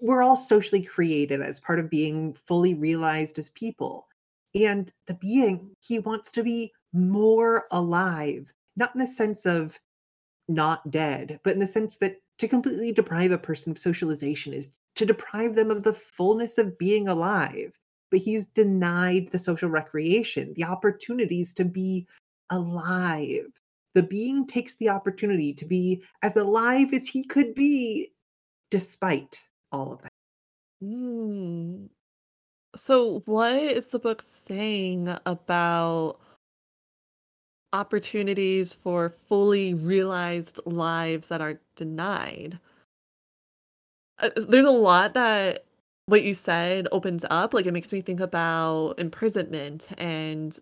We're 0.00 0.22
all 0.22 0.36
socially 0.36 0.82
created 0.82 1.42
as 1.42 1.60
part 1.60 1.78
of 1.78 1.90
being 1.90 2.34
fully 2.46 2.74
realized 2.74 3.38
as 3.38 3.50
people. 3.50 4.08
And 4.54 4.90
the 5.06 5.14
being, 5.14 5.70
he 5.86 5.98
wants 5.98 6.32
to 6.32 6.42
be 6.42 6.72
more 6.96 7.66
alive, 7.70 8.52
not 8.76 8.94
in 8.94 9.00
the 9.00 9.06
sense 9.06 9.46
of 9.46 9.78
not 10.48 10.90
dead, 10.90 11.40
but 11.44 11.54
in 11.54 11.58
the 11.60 11.66
sense 11.66 11.96
that 11.98 12.16
to 12.38 12.48
completely 12.48 12.92
deprive 12.92 13.30
a 13.30 13.38
person 13.38 13.70
of 13.70 13.78
socialization 13.78 14.52
is 14.52 14.70
to 14.94 15.06
deprive 15.06 15.54
them 15.54 15.70
of 15.70 15.82
the 15.82 15.92
fullness 15.92 16.58
of 16.58 16.78
being 16.78 17.08
alive. 17.08 17.78
But 18.10 18.20
he's 18.20 18.46
denied 18.46 19.30
the 19.30 19.38
social 19.38 19.68
recreation, 19.68 20.52
the 20.54 20.64
opportunities 20.64 21.52
to 21.54 21.64
be 21.64 22.06
alive. 22.50 23.46
The 23.94 24.02
being 24.02 24.46
takes 24.46 24.74
the 24.76 24.90
opportunity 24.90 25.52
to 25.54 25.64
be 25.64 26.02
as 26.22 26.36
alive 26.36 26.92
as 26.92 27.06
he 27.06 27.24
could 27.24 27.54
be 27.54 28.12
despite 28.70 29.42
all 29.72 29.92
of 29.92 30.02
that. 30.02 30.12
Mm. 30.82 31.88
So, 32.76 33.22
what 33.24 33.54
is 33.54 33.88
the 33.88 33.98
book 33.98 34.22
saying 34.22 35.16
about 35.24 36.20
opportunities 37.76 38.72
for 38.72 39.14
fully 39.28 39.74
realized 39.74 40.60
lives 40.64 41.28
that 41.28 41.40
are 41.40 41.60
denied? 41.76 42.58
Uh, 44.18 44.30
there's 44.48 44.64
a 44.64 44.70
lot 44.70 45.12
that 45.14 45.64
what 46.06 46.22
you 46.22 46.32
said 46.34 46.88
opens 46.90 47.24
up. 47.30 47.52
Like, 47.52 47.66
it 47.66 47.72
makes 47.72 47.92
me 47.92 48.00
think 48.00 48.20
about 48.20 48.94
imprisonment 48.98 49.88
and 49.98 50.58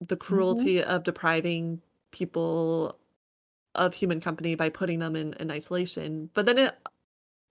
the 0.00 0.16
Mhm. 0.16 0.20
cruelty 0.20 0.82
of 0.82 1.02
depriving 1.02 1.82
people 2.12 2.98
of 3.74 3.92
human 3.94 4.20
company 4.20 4.54
by 4.54 4.70
putting 4.70 5.00
them 5.00 5.14
in, 5.16 5.34
in 5.34 5.50
isolation. 5.50 6.30
But 6.34 6.46
then 6.46 6.58
it, 6.58 6.74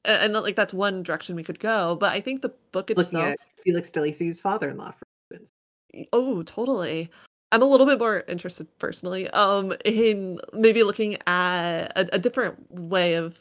and 0.06 0.34
like 0.34 0.56
that's 0.56 0.74
one 0.74 1.04
direction 1.04 1.36
we 1.36 1.44
could 1.44 1.60
go. 1.60 1.96
But 1.96 2.12
I 2.12 2.22
think 2.22 2.42
the 2.42 2.50
book 2.72 2.90
Looking 2.90 3.04
itself 3.04 3.34
at 3.34 3.64
Felix 3.64 3.92
De 3.92 4.02
Lacey's 4.02 4.42
father-in-law, 4.42 4.92
for 4.92 5.06
instance. 5.32 5.52
Oh, 6.14 6.42
totally. 6.44 7.12
I'm 7.52 7.62
a 7.62 7.66
little 7.66 7.86
bit 7.86 8.00
more 8.00 8.24
interested 8.28 8.68
personally, 8.80 9.30
um, 9.30 9.74
in 9.86 10.40
maybe 10.54 10.84
looking 10.84 11.18
at 11.28 11.92
a 11.98 12.16
a 12.16 12.20
different 12.20 12.72
way 12.72 13.16
of 13.16 13.40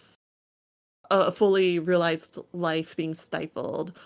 a 1.10 1.30
fully 1.32 1.78
realized 1.78 2.38
life 2.52 2.96
being 2.96 3.14
stifled. 3.14 3.96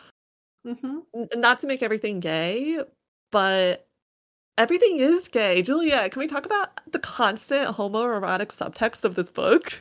Mhm. 0.66 1.04
Not 1.37 1.59
to 1.61 1.66
make 1.66 1.83
everything 1.83 2.21
gay, 2.21 2.78
but 3.30 3.87
everything 4.59 4.99
is 4.99 5.28
gay. 5.28 5.62
Juliet, 5.62 6.12
can 6.12 6.21
we 6.21 6.26
talk 6.26 6.45
about 6.47 6.80
the 6.92 6.99
constant 6.99 7.76
homoerotic 7.76 8.49
subtext 8.49 9.04
of 9.04 9.14
this 9.14 9.30
book? 9.30 9.73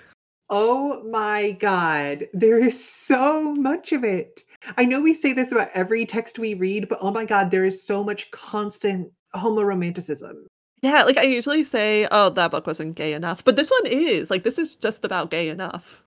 Oh 0.49 1.03
my 1.09 1.51
god, 1.51 2.27
there 2.33 2.57
is 2.57 2.83
so 2.83 3.53
much 3.53 3.91
of 3.91 4.03
it. 4.03 4.43
I 4.77 4.85
know 4.85 4.99
we 5.01 5.13
say 5.13 5.31
this 5.33 5.51
about 5.51 5.69
every 5.73 6.05
text 6.05 6.39
we 6.39 6.53
read, 6.55 6.89
but 6.89 6.99
oh 7.01 7.11
my 7.11 7.25
god, 7.25 7.51
there 7.51 7.63
is 7.63 7.83
so 7.83 8.03
much 8.03 8.31
constant 8.31 9.11
homoromanticism. 9.35 10.47
Yeah, 10.81 11.03
like, 11.03 11.17
I 11.17 11.23
usually 11.23 11.63
say, 11.63 12.07
"Oh, 12.11 12.29
that 12.31 12.51
book 12.51 12.65
wasn't 12.65 12.95
gay 12.95 13.13
enough," 13.13 13.43
but 13.43 13.55
this 13.57 13.69
one 13.69 13.85
is, 13.85 14.29
like, 14.29 14.43
this 14.43 14.57
is 14.57 14.75
just 14.75 15.03
about 15.03 15.29
gay 15.29 15.49
enough. 15.49 16.03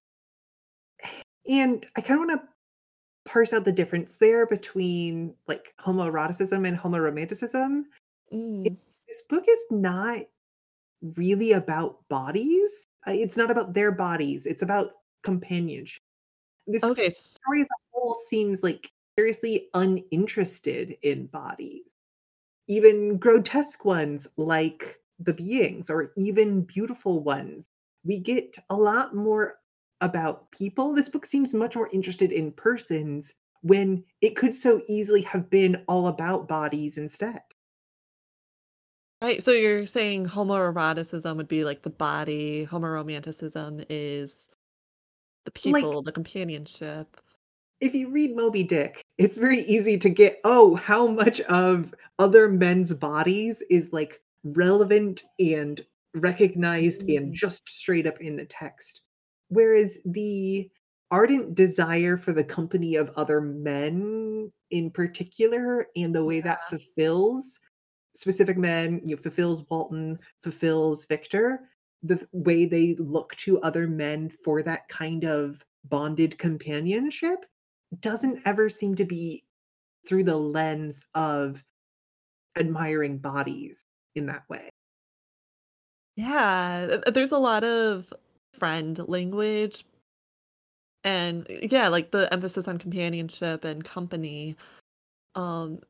And 1.48 1.84
I 1.96 2.00
kinda 2.00 2.18
wanna 2.18 2.48
parse 3.26 3.52
out 3.52 3.64
the 3.66 3.72
difference 3.72 4.16
there 4.16 4.46
between, 4.46 5.36
like, 5.48 5.74
homoeroticism 5.80 6.66
and 6.68 6.78
homoromanticism. 6.78 7.84
Mm. 8.32 8.76
This 9.08 9.22
book 9.28 9.44
is 9.48 9.64
not 9.70 10.22
really 11.16 11.52
about 11.52 12.08
bodies. 12.08 12.86
Uh, 13.08 13.12
it's 13.12 13.36
not 13.36 13.50
about 13.50 13.74
their 13.74 13.92
bodies, 13.92 14.46
it's 14.46 14.62
about 14.62 14.92
companionship. 15.22 16.02
This 16.66 16.82
Okay, 16.84 17.10
story 17.10 17.62
as 17.62 17.68
a 17.68 17.78
whole 17.92 18.14
seems, 18.14 18.62
like, 18.62 18.90
seriously 19.18 19.70
uninterested 19.74 20.98
in 21.02 21.26
bodies. 21.28 21.94
Even 22.72 23.18
grotesque 23.18 23.84
ones 23.84 24.26
like 24.38 24.98
the 25.18 25.34
beings 25.34 25.90
or 25.90 26.12
even 26.16 26.62
beautiful 26.62 27.22
ones. 27.22 27.68
We 28.02 28.18
get 28.18 28.56
a 28.70 28.74
lot 28.74 29.14
more 29.14 29.56
about 30.00 30.50
people. 30.52 30.94
This 30.94 31.10
book 31.10 31.26
seems 31.26 31.52
much 31.52 31.76
more 31.76 31.90
interested 31.92 32.32
in 32.32 32.50
persons 32.52 33.34
when 33.60 34.02
it 34.22 34.36
could 34.36 34.54
so 34.54 34.80
easily 34.88 35.20
have 35.22 35.50
been 35.50 35.84
all 35.86 36.06
about 36.06 36.48
bodies 36.48 36.96
instead. 36.96 37.40
Right, 39.20 39.42
so 39.42 39.52
you're 39.52 39.86
saying 39.86 40.26
homoeroticism 40.26 41.36
would 41.36 41.46
be 41.46 41.64
like 41.64 41.82
the 41.82 41.90
body, 41.90 42.66
homoromanticism 42.66 43.84
is 43.88 44.48
the 45.44 45.52
Like, 45.70 45.82
people, 45.82 46.02
the 46.02 46.10
companionship. 46.10 47.20
If 47.82 47.96
you 47.96 48.10
read 48.10 48.36
Moby 48.36 48.62
Dick, 48.62 49.04
it's 49.18 49.36
very 49.36 49.62
easy 49.62 49.98
to 49.98 50.08
get, 50.08 50.40
oh, 50.44 50.76
how 50.76 51.08
much 51.08 51.40
of 51.42 51.92
other 52.20 52.48
men's 52.48 52.94
bodies 52.94 53.60
is 53.70 53.92
like 53.92 54.22
relevant 54.44 55.24
and 55.40 55.84
recognized 56.14 57.02
and 57.02 57.32
Mm, 57.32 57.32
just 57.32 57.68
straight 57.68 58.06
up 58.06 58.20
in 58.20 58.36
the 58.36 58.44
text. 58.44 59.00
Whereas 59.48 59.98
the 60.04 60.70
ardent 61.10 61.56
desire 61.56 62.16
for 62.16 62.32
the 62.32 62.44
company 62.44 62.94
of 62.94 63.10
other 63.16 63.40
men 63.40 64.52
in 64.70 64.90
particular 64.90 65.88
and 65.96 66.14
the 66.14 66.24
way 66.24 66.40
that 66.40 66.68
fulfills 66.70 67.58
specific 68.14 68.56
men, 68.56 69.00
you 69.04 69.16
know, 69.16 69.22
fulfills 69.22 69.64
Walton, 69.68 70.20
fulfills 70.40 71.04
Victor, 71.06 71.68
the 72.04 72.24
way 72.30 72.64
they 72.64 72.94
look 73.00 73.34
to 73.36 73.60
other 73.62 73.88
men 73.88 74.30
for 74.44 74.62
that 74.62 74.88
kind 74.88 75.24
of 75.24 75.64
bonded 75.88 76.38
companionship 76.38 77.44
doesn't 78.00 78.40
ever 78.44 78.68
seem 78.68 78.94
to 78.96 79.04
be 79.04 79.44
through 80.06 80.24
the 80.24 80.36
lens 80.36 81.06
of 81.14 81.62
admiring 82.56 83.18
bodies 83.18 83.84
in 84.14 84.26
that 84.26 84.42
way. 84.48 84.70
Yeah, 86.16 86.86
th 86.88 87.02
th 87.04 87.14
there's 87.14 87.32
a 87.32 87.38
lot 87.38 87.64
of 87.64 88.12
friend 88.54 88.98
language 89.08 89.84
and 91.04 91.46
yeah, 91.48 91.88
like 91.88 92.10
the 92.10 92.32
emphasis 92.32 92.68
on 92.68 92.78
companionship 92.78 93.64
and 93.64 93.84
company. 93.84 94.56
Um, 95.34 95.80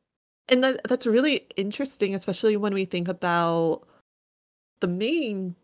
and 0.49 0.63
that 0.63 0.81
that's 0.89 1.05
really 1.07 1.47
interesting, 1.57 2.15
especially 2.15 2.57
when 2.57 2.73
we 2.73 2.85
think 2.85 3.07
about 3.07 3.83
the 4.81 4.87
main 4.87 5.55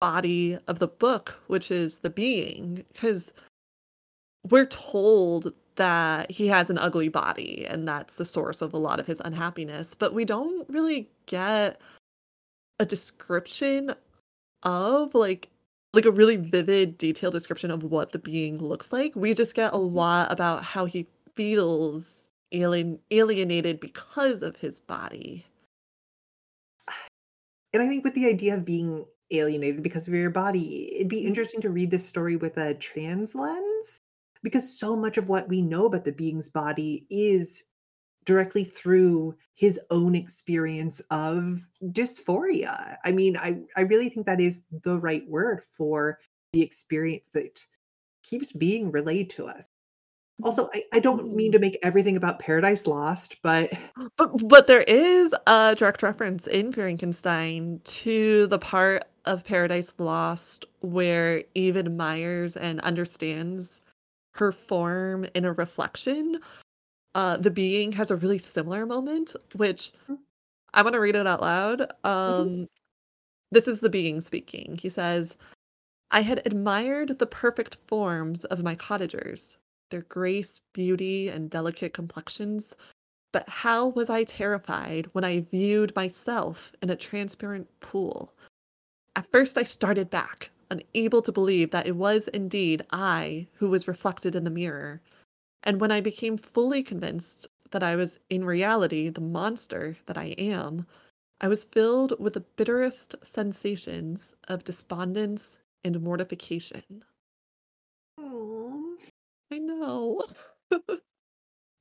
body 0.00 0.58
of 0.68 0.78
the 0.78 0.88
book, 0.88 1.36
which 1.48 1.70
is 1.70 1.98
the 2.00 2.10
being, 2.10 2.84
because 2.92 3.32
we're 4.50 4.66
told 4.66 5.52
that 5.76 6.30
he 6.30 6.48
has 6.48 6.70
an 6.70 6.78
ugly 6.78 7.08
body 7.08 7.66
and 7.68 7.86
that's 7.88 8.16
the 8.16 8.24
source 8.26 8.62
of 8.62 8.74
a 8.74 8.78
lot 8.78 9.00
of 9.00 9.06
his 9.06 9.20
unhappiness, 9.24 9.94
but 9.94 10.14
we 10.14 10.24
don't 10.24 10.68
really 10.68 11.08
get 11.26 11.80
a 12.78 12.86
description 12.86 13.94
of 14.62 15.14
like 15.14 15.50
like 15.94 16.04
a 16.04 16.12
really 16.12 16.36
vivid, 16.36 16.98
detailed 16.98 17.32
description 17.32 17.70
of 17.70 17.84
what 17.84 18.12
the 18.12 18.18
being 18.18 18.58
looks 18.58 18.92
like. 18.92 19.16
We 19.16 19.32
just 19.34 19.54
get 19.54 19.72
a 19.72 19.76
Mhm. 19.76 19.94
lot 19.94 20.32
about 20.32 20.62
how 20.64 20.84
he 20.86 21.06
feels 21.34 22.28
alien 22.52 23.00
alienated 23.10 23.80
because 23.80 24.42
of 24.42 24.56
his 24.56 24.80
body. 24.80 25.46
And 27.72 27.82
I 27.82 27.88
think 27.88 28.04
with 28.04 28.14
the 28.14 28.26
idea 28.26 28.54
of 28.54 28.64
being 28.64 29.06
alienated 29.30 29.82
because 29.82 30.06
of 30.08 30.14
your 30.14 30.30
body, 30.30 30.94
it'd 30.96 31.08
be 31.08 31.24
Mhm. 31.24 31.26
interesting 31.26 31.60
to 31.62 31.70
read 31.70 31.90
this 31.90 32.06
story 32.06 32.36
with 32.36 32.56
a 32.58 32.74
trans 32.74 33.34
lens 33.34 34.00
because 34.46 34.78
so 34.78 34.94
much 34.94 35.18
of 35.18 35.28
what 35.28 35.48
we 35.48 35.60
know 35.60 35.86
about 35.86 36.04
the 36.04 36.12
being's 36.12 36.48
body 36.48 37.04
is 37.10 37.64
directly 38.24 38.62
through 38.62 39.34
his 39.56 39.80
own 39.90 40.14
experience 40.14 41.00
of 41.10 41.68
dysphoria. 41.86 42.96
I 43.04 43.10
mean, 43.10 43.36
I 43.36 43.58
I 43.76 43.80
really 43.80 44.08
think 44.08 44.24
that 44.26 44.40
is 44.40 44.60
the 44.84 45.00
right 45.00 45.28
word 45.28 45.62
for 45.76 46.20
the 46.52 46.62
experience 46.62 47.28
that 47.34 47.60
keeps 48.22 48.52
being 48.52 48.92
relayed 48.92 49.30
to 49.30 49.48
us. 49.48 49.66
Mm-hmm. 49.66 50.44
Also, 50.44 50.70
I 50.72 50.84
I 50.92 51.00
don't 51.00 51.34
mean 51.34 51.50
to 51.50 51.58
mm-hmm. 51.58 51.62
make 51.62 51.78
everything 51.82 52.16
about 52.16 52.38
Paradise 52.38 52.86
Lost, 52.86 53.34
but 53.42 53.72
But 54.16 54.46
but 54.46 54.68
there 54.68 54.82
is 54.82 55.34
a 55.48 55.74
direct 55.76 56.04
reference 56.04 56.46
in 56.46 56.70
Frankenstein 56.70 57.80
to 57.82 58.46
the 58.46 58.60
part 58.60 59.08
of 59.24 59.44
Paradise 59.44 59.96
Lost 59.98 60.66
where 60.82 61.42
Eve 61.56 61.76
admires 61.76 62.56
and 62.56 62.80
understands 62.82 63.80
her 64.38 64.52
form 64.52 65.26
in 65.34 65.44
a 65.44 65.52
reflection. 65.52 66.40
Uh, 67.14 67.36
the 67.36 67.50
being 67.50 67.92
has 67.92 68.10
a 68.10 68.16
really 68.16 68.38
similar 68.38 68.86
moment, 68.86 69.34
which 69.54 69.92
I 70.74 70.82
want 70.82 70.94
to 70.94 71.00
read 71.00 71.16
it 71.16 71.26
out 71.26 71.40
loud. 71.40 71.90
Mhm. 72.04 72.08
Um, 72.08 72.68
this 73.50 73.68
is 73.68 73.80
the 73.80 73.88
being 73.88 74.20
speaking. 74.20 74.76
He 74.78 74.88
says, 74.88 75.36
I 76.10 76.20
had 76.20 76.42
admired 76.46 77.18
the 77.18 77.26
perfect 77.26 77.76
forms 77.86 78.44
of 78.46 78.62
my 78.62 78.74
cottagers. 78.74 79.58
their 79.90 80.02
grace, 80.02 80.60
beauty, 80.72 81.28
and 81.28 81.48
delicate 81.48 81.94
complexions. 81.94 82.74
But 83.32 83.48
how 83.48 83.86
was 83.86 84.10
I 84.10 84.24
terrified 84.24 85.06
when 85.12 85.22
I 85.22 85.40
viewed 85.42 85.94
myself 85.94 86.72
in 86.82 86.90
a 86.90 86.96
transparent 86.96 87.68
pool? 87.78 88.34
At 89.14 89.30
first, 89.30 89.56
I 89.58 89.62
started 89.62 90.10
back, 90.10 90.50
unable 90.70 91.22
to 91.22 91.32
believe 91.32 91.70
that 91.70 91.86
it 91.86 91.96
was 91.96 92.28
indeed 92.28 92.84
I 92.90 93.48
who 93.54 93.68
was 93.70 93.88
reflected 93.88 94.34
in 94.34 94.44
the 94.44 94.50
mirror. 94.50 95.00
And 95.62 95.80
when 95.80 95.92
I 95.92 96.00
became 96.00 96.38
fully 96.38 96.82
convinced 96.82 97.48
that 97.72 97.82
I 97.82 97.96
was 97.96 98.18
in 98.30 98.44
reality 98.44 99.08
the 99.10 99.20
monster 99.20 99.96
that 100.06 100.18
I 100.18 100.34
am, 100.38 100.86
I 101.40 101.48
was 101.48 101.64
filled 101.64 102.18
with 102.20 102.34
the 102.34 102.40
bitterest 102.42 103.16
sensations 103.22 104.34
of 104.48 104.64
despondence 104.64 105.58
and 105.84 106.00
mortification. 106.02 107.04
Aw. 108.18 108.96
I 109.50 109.58
know. 109.58 110.20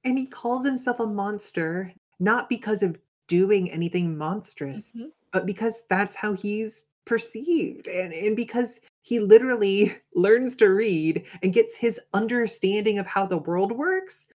And 0.03 0.17
he 0.17 0.25
calls 0.25 0.65
himself 0.65 0.99
a 0.99 1.07
monster 1.07 1.93
not 2.19 2.47
because 2.49 2.81
of 2.83 2.99
doing 3.27 3.69
anything 3.71 4.17
monstrous, 4.17 4.93
Mhm. 4.93 5.11
but 5.31 5.45
because 5.45 5.83
that's 5.89 6.15
how 6.15 6.33
he's 6.33 6.85
perceived 7.05 7.87
and, 7.87 8.13
and 8.13 8.35
because 8.35 8.79
he 9.01 9.19
literally 9.19 9.95
learns 10.15 10.55
to 10.57 10.67
read 10.67 11.23
and 11.43 11.53
gets 11.53 11.75
his 11.75 11.99
understanding 12.13 12.99
of 12.99 13.05
how 13.05 13.25
the 13.25 13.37
world 13.37 13.71
works. 13.71 14.27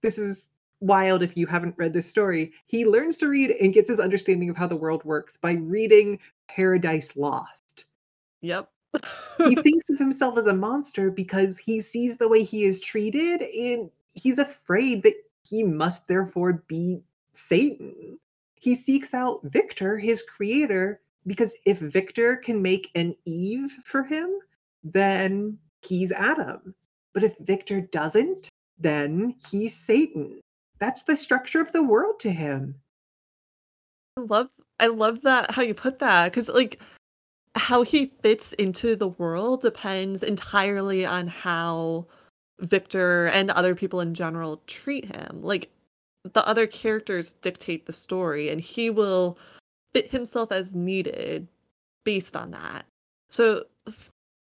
This 0.00 0.18
is 0.18 0.50
wild 0.80 1.22
if 1.22 1.36
you 1.36 1.46
haven't 1.46 1.76
read 1.78 1.92
this 1.92 2.08
story. 2.08 2.52
He 2.66 2.84
learns 2.84 3.16
to 3.18 3.28
read 3.28 3.50
and 3.60 3.72
gets 3.72 3.88
his 3.88 4.00
understanding 4.00 4.50
of 4.50 4.56
how 4.56 4.66
the 4.66 4.76
world 4.76 5.04
works 5.04 5.36
by 5.36 5.52
reading 5.52 6.18
Paradise 6.48 7.16
Lost. 7.16 7.86
Yep. 8.40 8.68
He 9.38 9.54
thinks 9.62 9.90
of 9.90 9.98
himself 9.98 10.36
as 10.38 10.46
a 10.46 10.54
monster 10.54 11.10
because 11.10 11.58
he 11.58 11.80
sees 11.80 12.16
the 12.16 12.28
way 12.28 12.42
he 12.42 12.64
is 12.64 12.80
treated 12.80 13.42
and 13.42 13.90
he's 14.14 14.38
afraid 14.38 15.02
that 15.04 15.14
he 15.48 15.62
must 15.62 16.06
therefore 16.08 16.64
be 16.66 17.00
Satan. 17.32 18.18
He 18.60 18.74
seeks 18.74 19.14
out 19.14 19.40
Victor, 19.44 19.98
his 19.98 20.22
creator, 20.22 21.00
because 21.26 21.54
if 21.66 21.78
Victor 21.78 22.36
can 22.36 22.60
make 22.60 22.90
an 22.94 23.14
Eve 23.24 23.72
for 23.84 24.02
him, 24.02 24.30
then 24.82 25.58
he's 25.82 26.12
Adam. 26.12 26.74
But 27.14 27.22
if 27.22 27.36
Victor 27.38 27.80
doesn't, 27.80 28.48
then 28.78 29.36
he's 29.50 29.76
Satan. 29.76 30.40
That's 30.78 31.02
the 31.04 31.16
structure 31.16 31.60
of 31.60 31.72
the 31.72 31.82
world 31.82 32.18
to 32.20 32.30
him. 32.30 32.74
I 34.16 34.22
love 34.22 34.48
I 34.80 34.86
love 34.88 35.22
that 35.22 35.50
how 35.50 35.62
you 35.62 35.74
put 35.74 35.98
that 36.00 36.32
because 36.32 36.48
like 36.48 36.80
how 37.54 37.82
he 37.82 38.12
fits 38.22 38.52
into 38.54 38.96
the 38.96 39.08
world 39.08 39.62
depends 39.62 40.22
entirely 40.22 41.06
on 41.06 41.28
how 41.28 42.06
Victor 42.60 43.26
and 43.26 43.50
other 43.50 43.74
people 43.74 44.00
in 44.00 44.14
general 44.14 44.62
treat 44.66 45.04
him. 45.04 45.40
Like 45.42 45.70
the 46.32 46.46
other 46.46 46.66
characters 46.66 47.34
dictate 47.34 47.86
the 47.86 47.92
story 47.92 48.48
and 48.48 48.60
he 48.60 48.90
will 48.90 49.38
fit 49.94 50.10
himself 50.10 50.52
as 50.52 50.74
needed 50.74 51.48
based 52.04 52.36
on 52.36 52.50
that. 52.52 52.86
So 53.30 53.64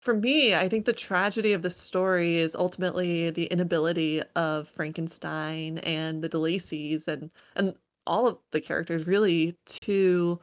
for 0.01 0.13
me, 0.15 0.55
I 0.55 0.69
think 0.69 0.85
the 0.85 0.93
tragedy 0.93 1.53
of 1.53 1.61
the 1.63 1.69
story 1.69 2.37
is 2.37 2.55
ultimately 2.55 3.29
the 3.31 3.45
inability 3.47 4.21
of 4.35 4.67
Frankenstein 4.69 5.79
and 5.79 6.23
the 6.23 6.29
De 6.29 6.37
Laceys 6.39 7.07
and 7.07 7.31
and 7.55 7.75
all 8.07 8.27
of 8.27 8.37
the 8.51 8.61
characters 8.61 9.07
really 9.07 9.55
to 9.83 10.39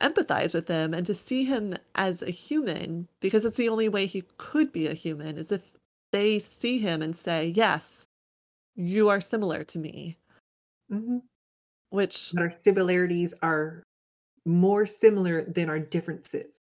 empathize 0.00 0.54
with 0.54 0.68
him 0.68 0.94
and 0.94 1.06
to 1.06 1.14
see 1.14 1.44
him 1.44 1.74
as 1.96 2.22
a 2.22 2.30
human 2.30 3.08
because 3.20 3.44
it's 3.44 3.56
the 3.56 3.68
only 3.68 3.88
way 3.88 4.06
he 4.06 4.22
could 4.38 4.72
be 4.72 4.86
a 4.86 4.94
human 4.94 5.36
is 5.38 5.52
if 5.52 5.62
they 6.12 6.38
see 6.38 6.78
him 6.78 7.02
and 7.02 7.16
say, 7.16 7.48
"Yes, 7.48 8.06
you 8.76 9.08
are 9.10 9.20
similar 9.20 9.64
to 9.64 9.78
me." 9.78 10.18
Mhm. 10.92 11.22
Which 11.90 12.34
our 12.38 12.50
similarities 12.50 13.34
are 13.42 13.84
more 14.48 14.86
similar 14.86 15.44
than 15.44 15.68
our 15.70 15.78
differences. 15.78 16.58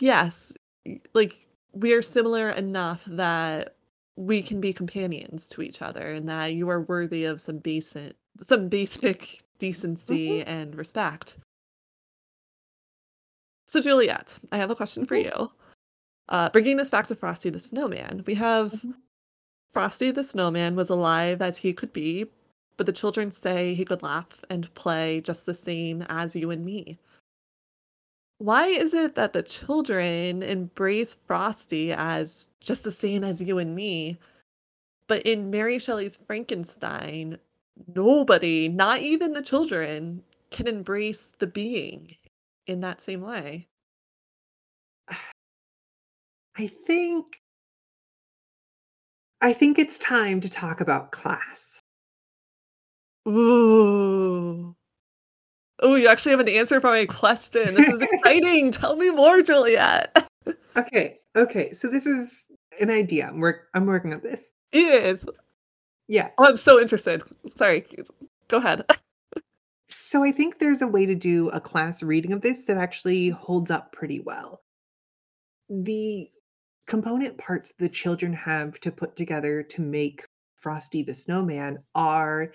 yes, 0.00 0.52
like 1.14 1.46
we 1.72 1.92
are 1.92 2.02
similar 2.02 2.50
enough 2.50 3.02
that 3.06 3.74
we 4.16 4.42
can 4.42 4.60
be 4.60 4.72
companions 4.72 5.46
to 5.48 5.62
each 5.62 5.82
other 5.82 6.12
and 6.12 6.28
that 6.28 6.54
you 6.54 6.68
are 6.70 6.80
worthy 6.82 7.24
of 7.24 7.40
some 7.40 7.58
basic 7.58 8.14
some 8.40 8.68
basic 8.68 9.42
decency 9.58 10.42
and 10.44 10.74
respect. 10.76 11.36
So 13.66 13.80
Juliet, 13.82 14.38
I 14.52 14.56
have 14.58 14.70
a 14.70 14.76
question 14.76 15.04
for 15.04 15.16
Mhm. 15.16 15.24
you. 15.24 15.52
Uh, 16.28 16.50
bringing 16.50 16.76
this 16.76 16.90
back 16.90 17.06
to 17.08 17.14
Frosty 17.14 17.50
the 17.50 17.58
Snowman, 17.58 18.22
we 18.26 18.34
have 18.34 18.72
Mhm. 18.72 18.94
Frosty 19.72 20.10
the 20.10 20.24
Snowman 20.24 20.76
was 20.76 20.90
alive 20.90 21.42
as 21.42 21.58
he 21.58 21.72
could 21.72 21.92
be, 21.92 22.26
but 22.78 22.86
the 22.86 22.92
children 22.92 23.30
say 23.30 23.74
he 23.74 23.84
could 23.84 24.02
laugh 24.02 24.44
and 24.48 24.72
play 24.74 25.20
just 25.20 25.44
the 25.44 25.52
same 25.52 26.02
as 26.08 26.34
you 26.34 26.50
and 26.50 26.64
me. 26.64 26.96
Why 28.38 28.66
is 28.68 28.94
it 28.94 29.16
that 29.16 29.32
the 29.32 29.42
children 29.42 30.44
embrace 30.44 31.16
Frosty 31.26 31.92
as 31.92 32.48
just 32.60 32.84
the 32.84 32.92
same 32.92 33.24
as 33.24 33.42
you 33.42 33.58
and 33.58 33.74
me, 33.74 34.16
but 35.08 35.22
in 35.22 35.50
Mary 35.50 35.80
Shelley's 35.80 36.16
Frankenstein, 36.16 37.36
nobody, 37.94 38.68
not 38.68 39.00
even 39.00 39.32
the 39.32 39.42
children, 39.42 40.22
can 40.50 40.68
embrace 40.68 41.30
the 41.40 41.48
being 41.48 42.14
in 42.68 42.80
that 42.80 43.00
same 43.00 43.22
way? 43.22 43.66
I 46.56 46.68
think 46.86 47.40
I 49.40 49.52
think 49.52 49.78
it's 49.78 49.98
time 49.98 50.40
to 50.40 50.48
talk 50.48 50.80
about 50.80 51.12
class. 51.12 51.82
Ooh. 53.28 54.74
Oh, 55.80 55.94
you 55.94 56.08
actually 56.08 56.30
have 56.32 56.40
an 56.40 56.48
answer 56.48 56.80
for 56.80 56.88
my 56.88 57.06
question. 57.06 57.74
This 57.74 57.88
is 57.88 58.02
exciting. 58.02 58.72
Tell 58.72 58.96
me 58.96 59.10
more, 59.10 59.42
Juliet. 59.42 60.28
Okay, 60.76 61.18
okay. 61.36 61.72
So 61.72 61.88
this 61.88 62.06
is 62.06 62.46
an 62.80 62.90
idea. 62.90 63.28
I'm 63.28 63.38
work 63.38 63.68
I'm 63.74 63.86
working 63.86 64.12
on 64.12 64.20
this. 64.20 64.52
Yes. 64.72 65.24
Yeah. 66.08 66.30
Oh, 66.38 66.46
I'm 66.46 66.56
so 66.56 66.80
interested. 66.80 67.22
Sorry. 67.56 67.86
Go 68.48 68.58
ahead. 68.58 68.84
So 69.90 70.22
I 70.22 70.32
think 70.32 70.58
there's 70.58 70.82
a 70.82 70.86
way 70.86 71.06
to 71.06 71.14
do 71.14 71.48
a 71.48 71.60
class 71.60 72.02
reading 72.02 72.32
of 72.32 72.42
this 72.42 72.64
that 72.66 72.76
actually 72.76 73.30
holds 73.30 73.70
up 73.70 73.90
pretty 73.92 74.20
well. 74.20 74.60
The 75.70 76.30
component 76.86 77.38
parts 77.38 77.72
the 77.78 77.88
children 77.88 78.32
have 78.34 78.78
to 78.80 78.90
put 78.92 79.16
together 79.16 79.62
to 79.62 79.80
make 79.80 80.26
Frosty 80.58 81.02
the 81.02 81.14
Snowman 81.14 81.78
are 81.94 82.52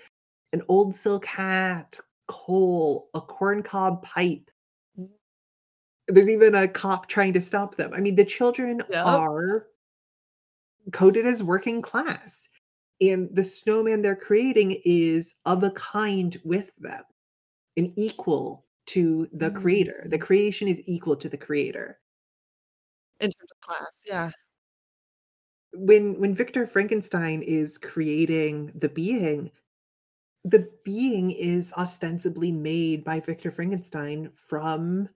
an 0.54 0.62
old 0.70 0.96
silk 0.96 1.26
hat, 1.26 2.00
coal, 2.28 3.10
a 3.14 3.20
corncob 3.22 4.02
pipe. 4.04 4.50
There's 6.08 6.28
even 6.30 6.54
a 6.54 6.66
cop 6.68 7.08
trying 7.08 7.32
to 7.34 7.40
stop 7.42 7.76
them. 7.76 7.92
I 7.94 8.00
mean, 8.00 8.14
the 8.16 8.24
children 8.24 8.82
Yep. 8.88 9.04
are 9.04 9.68
coded 10.92 11.26
as 11.26 11.42
working 11.42 11.82
class. 11.82 12.48
And 13.00 13.34
the 13.34 13.44
snowman 13.44 14.02
they're 14.02 14.16
creating 14.16 14.80
is 14.84 15.34
of 15.46 15.62
a 15.64 15.70
kind 15.72 16.40
with 16.44 16.74
them 16.76 17.04
and 17.76 17.92
equal 17.96 18.66
to 18.88 19.28
the 19.32 19.50
creator. 19.52 20.06
The 20.10 20.18
Mm. 20.18 20.20
creation 20.20 20.68
is 20.68 20.82
equal 20.86 21.16
to 21.16 21.28
the 21.28 21.38
creator. 21.38 22.00
In 23.20 23.30
terms 23.30 23.50
of 23.50 23.60
class, 23.60 24.02
yeah. 24.06 24.30
When 25.74 26.20
when 26.20 26.34
Victor 26.34 26.66
Frankenstein 26.66 27.42
is 27.42 27.76
creating 27.78 28.72
the 28.74 28.88
being, 28.88 29.50
the 30.44 30.68
being 30.84 31.30
is 31.30 31.72
ostensibly 31.74 32.52
made 32.52 33.02
by 33.04 33.20
Victor 33.20 33.50
Frankenstein 33.50 34.30
from 34.36 35.08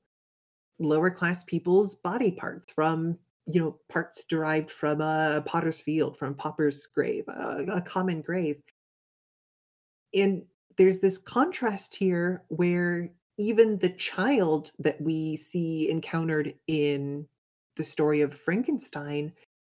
lower 0.78 1.10
class 1.10 1.44
people's 1.44 1.94
body 1.94 2.30
parts, 2.30 2.70
from 2.72 3.18
you 3.46 3.60
know 3.60 3.78
parts 3.88 4.24
derived 4.24 4.70
from 4.70 5.00
a 5.00 5.42
potter's 5.44 5.80
field, 5.80 6.16
from 6.18 6.34
pauper's 6.34 6.86
grave, 6.86 7.24
a, 7.28 7.64
a 7.72 7.80
common 7.82 8.22
grave. 8.22 8.62
And 10.14 10.44
there's 10.76 10.98
this 11.00 11.18
contrast 11.18 11.94
here 11.94 12.44
where 12.48 13.10
even 13.38 13.78
the 13.78 13.90
child 13.90 14.72
that 14.78 15.00
we 15.00 15.36
see 15.36 15.90
encountered 15.90 16.54
in 16.66 17.26
the 17.76 17.84
story 17.84 18.22
of 18.22 18.34
Frankenstein 18.34 19.32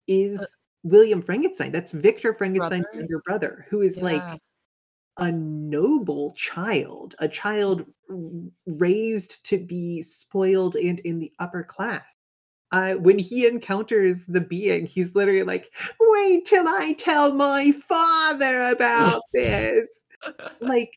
is 0.08 0.42
uh 0.42 0.46
William 0.84 1.22
Frankenstein. 1.22 1.72
That's 1.72 1.92
Victor 1.92 2.34
Frankenstein's 2.34 2.86
Brother? 2.86 3.00
younger 3.00 3.22
brother, 3.26 3.66
who 3.70 3.82
is 3.82 3.98
Yeah. 3.98 4.04
like 4.04 4.42
a 5.18 5.32
noble 5.32 6.32
child, 6.32 7.16
a 7.20 7.28
child 7.28 7.86
raised 8.66 9.44
to 9.46 9.58
be 9.58 10.02
spoiled 10.02 10.76
and 10.76 11.00
in 11.02 11.20
the 11.20 11.32
upper 11.40 11.64
class. 11.64 12.16
Uh, 12.72 12.94
when 12.94 13.20
he 13.20 13.46
encounters 13.46 14.26
the 14.26 14.40
being, 14.42 14.86
he's 14.86 15.14
literally 15.14 15.44
like, 15.44 15.74
"Wait 16.00 16.46
till 16.46 16.68
I 16.68 16.94
tell 16.94 17.34
my 17.34 17.72
father 17.74 18.70
about 18.72 19.22
this." 19.34 20.06
like, 20.62 20.92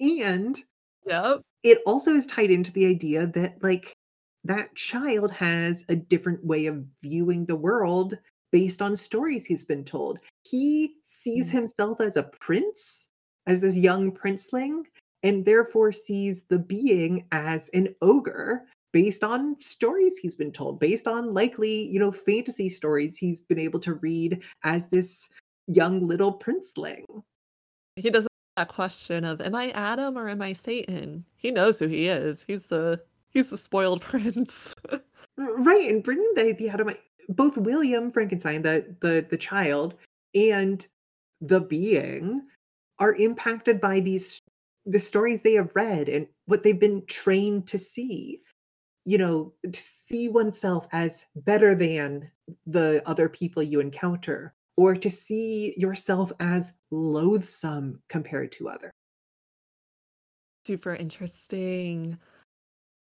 and 0.00 0.62
Yep. 1.06 1.42
it 1.62 1.78
also 1.86 2.12
is 2.12 2.26
tied 2.26 2.50
into 2.50 2.72
the 2.72 2.86
idea 2.86 3.26
that 3.28 3.62
like 3.62 3.92
that 4.44 4.74
child 4.76 5.30
has 5.32 5.84
a 5.90 5.96
different 5.96 6.44
way 6.44 6.66
of 6.66 6.86
viewing 7.02 7.44
the 7.44 7.56
world 7.56 8.16
based 8.50 8.80
on 8.82 8.96
stories 8.96 9.44
he's 9.44 9.64
been 9.64 9.84
told. 9.84 10.18
He 10.48 10.94
sees 11.04 11.48
Mm. 11.50 11.52
himself 11.52 12.00
as 12.00 12.16
a 12.16 12.22
prince, 12.24 13.09
as 13.50 13.60
this 13.60 13.76
young 13.76 14.12
princeling, 14.12 14.84
and 15.24 15.44
therefore 15.44 15.90
sees 15.90 16.44
the 16.44 16.58
being 16.58 17.26
as 17.32 17.68
an 17.74 17.92
ogre 18.00 18.64
based 18.92 19.24
on 19.24 19.60
stories 19.60 20.16
he's 20.16 20.36
been 20.36 20.52
told, 20.52 20.78
based 20.78 21.08
on 21.08 21.34
likely, 21.34 21.86
you 21.88 21.98
know, 21.98 22.12
fantasy 22.12 22.68
stories 22.68 23.16
he's 23.16 23.40
been 23.40 23.58
able 23.58 23.80
to 23.80 23.94
read 23.94 24.40
as 24.62 24.88
this 24.88 25.28
young 25.66 26.06
little 26.06 26.38
princeling. 26.38 27.04
He 27.96 28.08
doesn't 28.08 28.30
have 28.56 28.68
that 28.68 28.74
question 28.74 29.24
of 29.24 29.40
am 29.40 29.54
I 29.54 29.70
Adam 29.70 30.16
or 30.16 30.28
am 30.28 30.42
I 30.42 30.52
Satan? 30.52 31.24
He 31.36 31.50
knows 31.50 31.78
who 31.78 31.88
he 31.88 32.06
is. 32.06 32.44
He's 32.46 32.66
the 32.66 33.00
he's 33.30 33.50
the 33.50 33.58
spoiled 33.58 34.00
prince. 34.12 34.76
Right, 35.36 35.90
and 35.90 36.04
bringing 36.04 36.32
the 36.36 36.54
the 36.56 36.70
out 36.70 36.80
of 36.80 36.86
my 36.86 36.96
both 37.28 37.56
William 37.56 38.12
Frankenstein, 38.12 38.62
the 38.62 38.94
the 39.00 39.26
the 39.28 39.36
child, 39.36 39.94
and 40.36 40.86
the 41.40 41.60
being 41.60 42.42
are 43.00 43.14
impacted 43.14 43.80
by 43.80 44.00
these 44.00 44.38
the 44.86 45.00
stories 45.00 45.42
they 45.42 45.54
have 45.54 45.72
read 45.74 46.08
and 46.08 46.26
what 46.46 46.62
they've 46.62 46.80
been 46.80 47.04
trained 47.06 47.66
to 47.68 47.78
see. 47.78 48.40
You 49.06 49.18
know, 49.18 49.52
to 49.64 49.80
see 49.80 50.28
oneself 50.28 50.86
as 50.92 51.26
better 51.34 51.74
than 51.74 52.30
the 52.66 53.02
other 53.06 53.28
people 53.28 53.62
you 53.62 53.80
encounter, 53.80 54.54
or 54.76 54.94
to 54.94 55.10
see 55.10 55.74
yourself 55.76 56.32
as 56.38 56.72
loathsome 56.90 58.00
compared 58.08 58.52
to 58.52 58.68
others. 58.68 58.92
Super 60.66 60.94
interesting. 60.94 62.18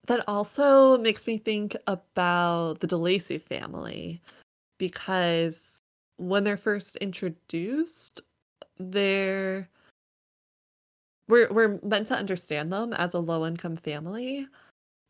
That 0.07 0.23
also 0.27 0.97
makes 0.97 1.27
me 1.27 1.37
think 1.37 1.75
about 1.87 2.79
the 2.79 2.87
De 2.87 2.97
Lacey 2.97 3.37
family 3.37 4.21
because 4.79 5.77
when 6.17 6.43
they're 6.43 6.57
first 6.57 6.95
introduced, 6.97 8.21
they're 8.77 9.69
we're 11.27 11.51
we're 11.51 11.79
meant 11.83 12.07
to 12.07 12.15
understand 12.15 12.71
them 12.71 12.93
as 12.93 13.13
a 13.13 13.19
low 13.19 13.45
income 13.45 13.77
family. 13.77 14.47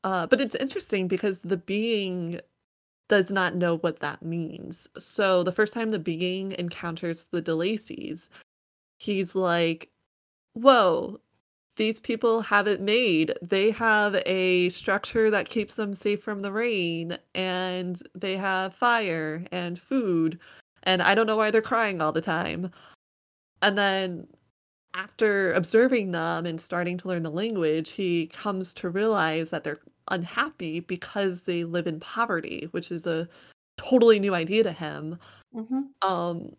Uh, 0.04 0.28
but 0.28 0.39
it's 0.39 0.56
interesting 0.56 1.08
because 1.08 1.41
the 1.41 1.58
being 1.58 2.39
does 3.08 3.32
not 3.32 3.56
know 3.56 3.78
what 3.78 3.99
that 3.99 4.21
means. 4.21 4.88
So 4.97 5.43
the 5.43 5.51
first 5.51 5.73
time 5.73 5.89
the 5.89 5.99
being 5.99 6.54
encounters 6.54 7.25
the 7.25 7.41
De 7.41 7.54
Lacey's, 7.56 8.30
he's 8.99 9.36
like, 9.36 9.89
Whoa, 10.54 11.19
these 11.78 11.99
people 11.99 12.41
have 12.41 12.67
it 12.67 12.82
made. 12.82 13.34
They 13.41 13.71
have 13.71 14.15
a 14.25 14.69
structure 14.69 15.30
that 15.32 15.49
keeps 15.49 15.75
them 15.75 15.93
safe 15.93 16.23
from 16.23 16.41
the 16.41 16.51
rain, 16.51 17.17
and 17.34 18.01
they 18.15 18.38
have 18.38 18.73
fire 18.73 19.45
and 19.51 19.80
food. 19.80 20.39
And 20.84 21.01
I 21.01 21.15
don't 21.15 21.28
know 21.28 21.38
why 21.38 21.51
they're 21.51 21.62
crying 21.62 22.01
all 22.01 22.12
the 22.12 22.21
time. 22.21 22.71
And 23.62 23.78
then 23.78 24.28
after 24.95 25.53
observing 25.53 26.12
them 26.12 26.45
and 26.45 26.60
starting 26.60 26.97
to 26.99 27.08
learn 27.08 27.23
the 27.23 27.29
language, 27.31 27.91
he 27.91 28.27
comes 28.27 28.73
to 28.75 28.89
realize 28.89 29.49
that 29.51 29.63
they're 29.63 29.79
unhappy 30.10 30.79
because 30.79 31.41
they 31.41 31.63
live 31.63 31.88
in 31.88 31.99
poverty, 31.99 32.67
which 32.71 32.91
is 32.91 33.05
a 33.08 33.27
totally 33.77 34.19
new 34.19 34.34
idea 34.34 34.63
to 34.63 34.71
him. 34.71 35.19
Mhm. 35.53 35.89
Um, 36.01 36.55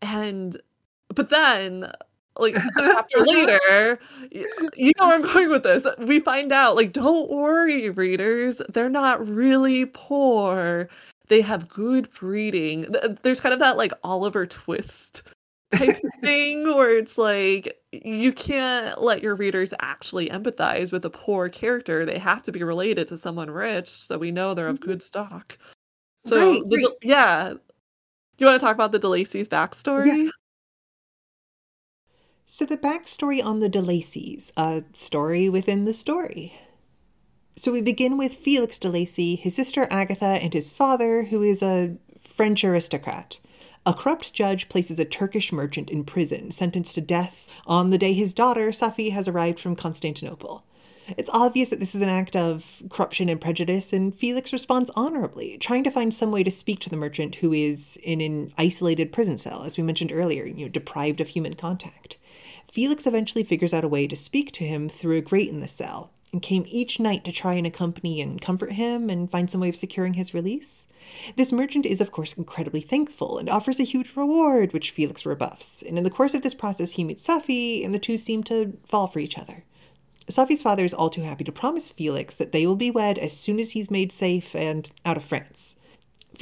and 0.00 0.56
but 1.14 1.28
then, 1.30 1.90
like 2.38 2.56
a 2.56 2.62
chapter 2.78 3.20
later, 3.20 3.98
y- 4.34 4.44
you 4.76 4.92
know 4.98 5.06
where 5.06 5.14
I'm 5.16 5.22
going 5.22 5.50
with 5.50 5.62
this. 5.62 5.86
We 5.98 6.20
find 6.20 6.52
out, 6.52 6.76
like, 6.76 6.92
don't 6.92 7.30
worry, 7.30 7.90
readers, 7.90 8.60
they're 8.70 8.88
not 8.88 9.26
really 9.26 9.86
poor. 9.86 10.88
They 11.28 11.40
have 11.42 11.68
good 11.68 12.10
breeding. 12.12 12.94
There's 13.22 13.40
kind 13.40 13.52
of 13.52 13.60
that 13.60 13.76
like 13.76 13.92
Oliver 14.04 14.46
Twist 14.46 15.22
type 15.72 15.96
thing 16.22 16.64
where 16.74 16.96
it's 16.98 17.18
like 17.18 17.78
you 17.92 18.32
can't 18.32 19.02
let 19.02 19.22
your 19.22 19.34
readers 19.34 19.72
actually 19.80 20.28
empathize 20.28 20.92
with 20.92 21.04
a 21.04 21.10
poor 21.10 21.48
character. 21.48 22.04
They 22.06 22.18
have 22.18 22.42
to 22.44 22.52
be 22.52 22.62
related 22.62 23.08
to 23.08 23.16
someone 23.16 23.50
rich, 23.50 23.88
so 23.90 24.18
we 24.18 24.30
know 24.30 24.54
they're 24.54 24.68
of 24.68 24.78
Mhm. 24.78 24.84
good 24.84 25.02
stock. 25.02 25.58
So 26.24 26.36
Right, 26.38 26.62
the 26.68 26.76
right. 26.76 26.96
Yeah. 27.02 27.52
Do 27.54 28.44
you 28.44 28.46
want 28.46 28.60
to 28.60 28.64
talk 28.64 28.74
about 28.74 28.92
the 28.92 28.98
De 28.98 29.08
Lacey's 29.08 29.48
backstory? 29.48 30.30
So, 32.46 32.66
the 32.66 32.76
backstory 32.76 33.42
on 33.42 33.60
the 33.60 33.68
De 33.68 33.80
Lacey's, 33.80 34.52
a 34.56 34.84
story 34.92 35.48
within 35.48 35.84
the 35.86 35.94
story. 35.94 36.52
So, 37.56 37.72
we 37.72 37.80
begin 37.80 38.18
with 38.18 38.36
Felix 38.36 38.78
De 38.78 38.88
Lacey, 38.90 39.36
his 39.36 39.54
sister 39.54 39.86
Agatha, 39.90 40.26
and 40.42 40.52
his 40.52 40.72
father, 40.72 41.24
who 41.24 41.42
is 41.42 41.62
a 41.62 41.96
French 42.28 42.62
aristocrat. 42.64 43.38
A 43.84 43.92
corrupt 43.92 44.32
judge 44.32 44.68
places 44.68 45.00
a 45.00 45.04
Turkish 45.04 45.52
merchant 45.52 45.90
in 45.90 46.04
prison, 46.04 46.52
sentenced 46.52 46.94
to 46.94 47.00
death 47.00 47.48
on 47.66 47.90
the 47.90 47.98
day 47.98 48.12
his 48.12 48.32
daughter, 48.32 48.68
Safie, 48.68 49.10
has 49.10 49.26
arrived 49.26 49.58
from 49.58 49.74
Constantinople. 49.74 50.64
It's 51.18 51.30
obvious 51.32 51.68
that 51.70 51.80
this 51.80 51.94
is 51.94 52.00
an 52.00 52.08
act 52.08 52.36
of 52.36 52.84
corruption 52.90 53.28
and 53.28 53.40
prejudice, 53.40 53.92
and 53.92 54.14
Felix 54.14 54.52
responds 54.52 54.88
honorably, 54.94 55.58
trying 55.58 55.82
to 55.82 55.90
find 55.90 56.14
some 56.14 56.30
way 56.30 56.44
to 56.44 56.50
speak 56.50 56.78
to 56.80 56.90
the 56.90 56.96
merchant 56.96 57.36
who 57.36 57.52
is 57.52 57.98
in 58.04 58.20
an 58.20 58.52
isolated 58.56 59.10
prison 59.10 59.36
cell, 59.36 59.64
as 59.64 59.76
we 59.76 59.82
mentioned 59.82 60.12
earlier, 60.12 60.46
you 60.46 60.64
know, 60.64 60.68
deprived 60.68 61.20
of 61.20 61.28
human 61.28 61.54
contact. 61.54 62.18
Felix 62.70 63.04
eventually 63.04 63.42
figures 63.42 63.74
out 63.74 63.84
a 63.84 63.88
way 63.88 64.06
to 64.06 64.14
speak 64.14 64.52
to 64.52 64.64
him 64.64 64.88
through 64.88 65.16
a 65.16 65.22
grate 65.22 65.48
in 65.48 65.58
the 65.58 65.66
cell, 65.66 66.12
and 66.32 66.40
came 66.40 66.64
each 66.66 66.98
night 66.98 67.24
to 67.24 67.32
try 67.32 67.54
and 67.54 67.66
accompany 67.66 68.20
and 68.20 68.40
comfort 68.40 68.72
him 68.72 69.10
and 69.10 69.30
find 69.30 69.50
some 69.50 69.60
way 69.60 69.68
of 69.68 69.76
securing 69.76 70.14
his 70.14 70.32
release. 70.32 70.86
This 71.36 71.52
merchant 71.52 71.84
is, 71.84 72.00
of 72.00 72.10
course, 72.10 72.32
incredibly 72.32 72.80
thankful 72.80 73.38
and 73.38 73.50
offers 73.50 73.78
a 73.78 73.84
huge 73.84 74.16
reward, 74.16 74.72
which 74.72 74.92
Felix 74.92 75.26
rebuffs. 75.26 75.82
And 75.82 75.98
in 75.98 76.04
the 76.04 76.10
course 76.10 76.32
of 76.32 76.42
this 76.42 76.54
process, 76.54 76.92
he 76.92 77.04
meets 77.04 77.26
Safie, 77.26 77.84
and 77.84 77.94
the 77.94 77.98
two 77.98 78.16
seem 78.16 78.42
to 78.44 78.78
fall 78.86 79.06
for 79.06 79.18
each 79.18 79.38
other. 79.38 79.64
Safie's 80.30 80.62
father 80.62 80.84
is 80.84 80.94
all 80.94 81.10
too 81.10 81.22
happy 81.22 81.44
to 81.44 81.52
promise 81.52 81.90
Felix 81.90 82.36
that 82.36 82.52
they 82.52 82.66
will 82.66 82.76
be 82.76 82.90
wed 82.90 83.18
as 83.18 83.36
soon 83.36 83.58
as 83.58 83.72
he's 83.72 83.90
made 83.90 84.12
safe 84.12 84.54
and 84.54 84.90
out 85.04 85.16
of 85.16 85.24
France. 85.24 85.76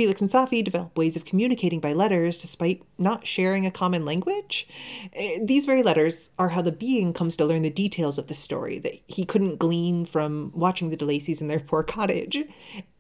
Felix 0.01 0.23
and 0.23 0.31
Safie 0.31 0.65
develop 0.65 0.97
ways 0.97 1.15
of 1.15 1.27
communicating 1.27 1.79
by 1.79 1.93
letters 1.93 2.39
despite 2.39 2.83
not 2.97 3.27
sharing 3.27 3.67
a 3.67 3.71
common 3.71 4.07
language. 4.07 4.67
Eh, 5.13 5.41
These 5.43 5.67
very 5.67 5.83
letters 5.83 6.31
are 6.39 6.49
how 6.49 6.63
the 6.63 6.73
being 6.73 7.13
comes 7.13 7.37
to 7.37 7.45
learn 7.45 7.61
the 7.61 7.69
details 7.69 8.17
of 8.17 8.27
the 8.27 8.33
story 8.33 8.79
that 8.79 8.95
he 9.07 9.27
couldn't 9.27 9.59
glean 9.59 10.07
from 10.07 10.53
watching 10.55 10.89
the 10.89 10.97
De 10.97 11.05
Lacey's 11.05 11.43
in 11.43 11.49
their 11.49 11.61
poor 11.61 11.83
cottage. 11.83 12.47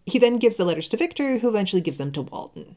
He 0.04 0.18
then 0.18 0.36
gives 0.36 0.58
the 0.58 0.66
letters 0.66 0.90
to 0.90 0.98
Victor, 0.98 1.38
who 1.38 1.48
eventually 1.48 1.80
gives 1.80 1.96
them 1.96 2.12
to 2.12 2.20
Walton. 2.20 2.76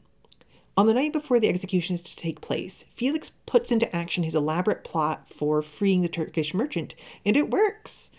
On 0.74 0.86
the 0.86 0.94
night 0.94 1.12
before 1.12 1.38
the 1.38 1.50
execution 1.50 1.92
is 1.92 2.02
to 2.04 2.16
take 2.16 2.40
place, 2.40 2.86
Felix 2.94 3.30
puts 3.44 3.70
into 3.70 3.94
action 3.94 4.24
his 4.24 4.34
elaborate 4.34 4.84
plot 4.84 5.26
for 5.30 5.60
freeing 5.60 6.00
the 6.00 6.08
Turkish 6.08 6.54
merchant, 6.54 6.94
and 7.26 7.36
it 7.36 7.50
works. 7.50 8.10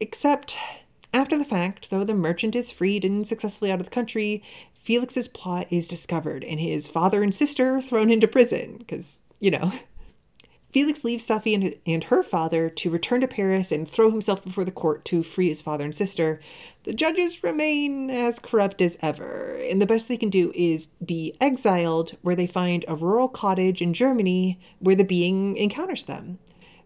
Except, 0.00 0.56
after 1.14 1.38
the 1.38 1.44
fact, 1.44 1.90
though 1.90 2.04
the 2.04 2.12
merchant 2.12 2.56
is 2.56 2.72
freed 2.72 3.04
and 3.04 3.26
successfully 3.26 3.70
out 3.70 3.80
of 3.80 3.86
the 3.86 3.90
country, 3.90 4.42
Felix's 4.74 5.28
plot 5.28 5.66
is 5.70 5.88
discovered 5.88 6.44
and 6.44 6.60
his 6.60 6.88
father 6.88 7.22
and 7.22 7.34
sister 7.34 7.80
thrown 7.80 8.10
into 8.10 8.28
prison, 8.28 8.76
because, 8.78 9.20
you 9.40 9.50
know. 9.50 9.72
Felix 10.72 11.04
leaves 11.04 11.24
Safie 11.24 11.54
and, 11.54 11.76
and 11.86 12.02
her 12.04 12.24
father 12.24 12.68
to 12.68 12.90
return 12.90 13.20
to 13.20 13.28
Paris 13.28 13.70
and 13.70 13.88
throw 13.88 14.10
himself 14.10 14.44
before 14.44 14.64
the 14.64 14.72
court 14.72 15.04
to 15.04 15.22
free 15.22 15.46
his 15.46 15.62
father 15.62 15.84
and 15.84 15.94
sister. 15.94 16.40
The 16.82 16.92
judges 16.92 17.44
remain 17.44 18.10
as 18.10 18.40
corrupt 18.40 18.82
as 18.82 18.98
ever, 19.00 19.56
and 19.70 19.80
the 19.80 19.86
best 19.86 20.08
they 20.08 20.16
can 20.16 20.30
do 20.30 20.50
is 20.52 20.88
be 21.04 21.36
exiled, 21.40 22.16
where 22.22 22.34
they 22.34 22.48
find 22.48 22.84
a 22.88 22.96
rural 22.96 23.28
cottage 23.28 23.80
in 23.80 23.94
Germany 23.94 24.58
where 24.80 24.96
the 24.96 25.04
being 25.04 25.56
encounters 25.56 26.04
them. 26.04 26.40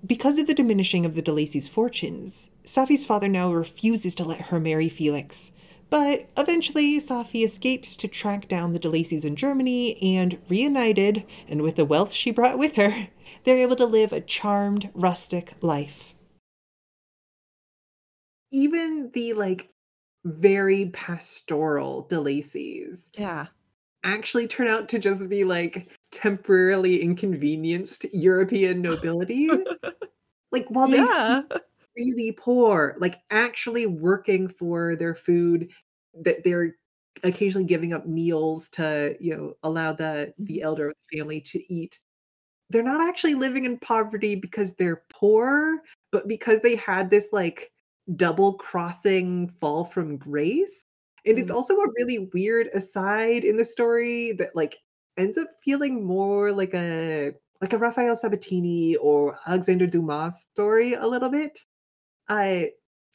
Because 0.07 0.39
of 0.39 0.47
the 0.47 0.55
diminishing 0.55 1.05
of 1.05 1.15
the 1.15 1.23
De 1.23 1.33
Lacey's 1.33 1.69
fortunes, 1.69 2.51
Safie's 2.65 3.05
father 3.05 3.29
now 3.29 3.53
refuses 3.53 4.15
to 4.17 4.25
let 4.25 4.43
her 4.43 4.61
marry 4.61 4.89
Felix. 4.89 5.53
But 5.91 6.29
eventually, 6.37 6.99
Safie 6.99 7.45
escapes 7.45 7.97
to 7.97 8.09
track 8.09 8.47
down 8.47 8.73
the 8.73 8.79
De 8.79 8.89
Lacey's 8.89 9.25
in 9.25 9.37
Germany, 9.37 10.01
and 10.03 10.39
reunited, 10.49 11.25
and 11.49 11.63
with 11.63 11.77
the 11.77 11.85
wealth 11.85 12.13
she 12.13 12.31
brought 12.31 12.59
with 12.59 12.77
her, 12.77 13.09
they're 13.45 13.59
able 13.59 13.77
to 13.77 13.87
live 13.87 14.13
a 14.13 14.21
charmed, 14.21 14.91
rustic 14.95 15.55
life. 15.63 16.15
Even 18.53 19.11
the 19.15 19.33
like 19.33 19.71
very 20.25 20.87
pastoral 20.91 22.03
De 22.03 22.21
Lacey's 22.21 23.11
Yeah. 23.17 23.47
actually 24.05 24.47
turn 24.47 24.69
out 24.69 24.89
to 24.91 24.99
just 24.99 25.29
be 25.29 25.45
like 25.45 25.89
temporarily 26.11 27.03
inconvenienced 27.03 28.07
European 28.13 28.81
nobility. 28.81 29.49
like 30.53 30.67
while 30.69 30.89
they 30.89 30.99
yeah. 30.99 31.43
really 31.97 32.33
poor, 32.33 32.97
like 32.99 33.21
actually 33.31 33.87
working 33.87 34.49
for 34.49 34.97
their 34.97 35.15
food, 35.15 35.71
that 36.23 36.43
they're 36.45 36.77
occasionally 37.25 37.67
giving 37.67 37.93
up 37.93 38.07
meals 38.07 38.69
to, 38.71 39.17
you 39.21 39.37
know, 39.37 39.55
allow 39.63 39.93
the 39.93 40.33
the 40.39 40.55
mm-hmm. 40.55 40.65
elder 40.65 40.89
of 40.91 40.97
the 41.11 41.19
family 41.19 41.41
to 41.41 41.73
eat. 41.73 41.99
They're 42.71 42.83
not 42.83 43.01
actually 43.01 43.35
living 43.35 43.65
in 43.65 43.79
poverty 43.79 44.35
because 44.35 44.75
they're 44.75 45.03
poor, 45.11 45.83
but 46.13 46.29
because 46.29 46.61
they 46.61 46.77
had 46.77 47.09
this 47.11 47.29
like 47.33 47.73
double 48.17 48.55
crossing 48.55 49.49
fall 49.61 49.85
from 49.85 50.17
grace 50.17 50.83
And 51.27 51.39
it's 51.39 51.53
mm. 51.53 51.55
also 51.55 51.75
a 51.75 51.91
really 51.99 52.31
weird 52.33 52.69
aside 52.73 53.45
in 53.45 53.57
the 53.57 53.65
story 53.65 54.33
that 54.33 54.57
like 54.57 54.79
ends 55.19 55.37
up 55.37 55.49
feeling 55.63 56.05
more 56.05 56.53
like 56.53 56.75
a 56.75 57.33
like 57.61 57.73
a 57.73 57.79
Rafael 57.79 58.17
Sabatini 58.17 58.97
or 58.97 59.37
Alexander 59.47 59.87
Dumas 59.87 60.47
story 60.53 60.95
a 60.95 61.07
little 61.07 61.29
bit. 61.29 61.65
I 62.29 62.71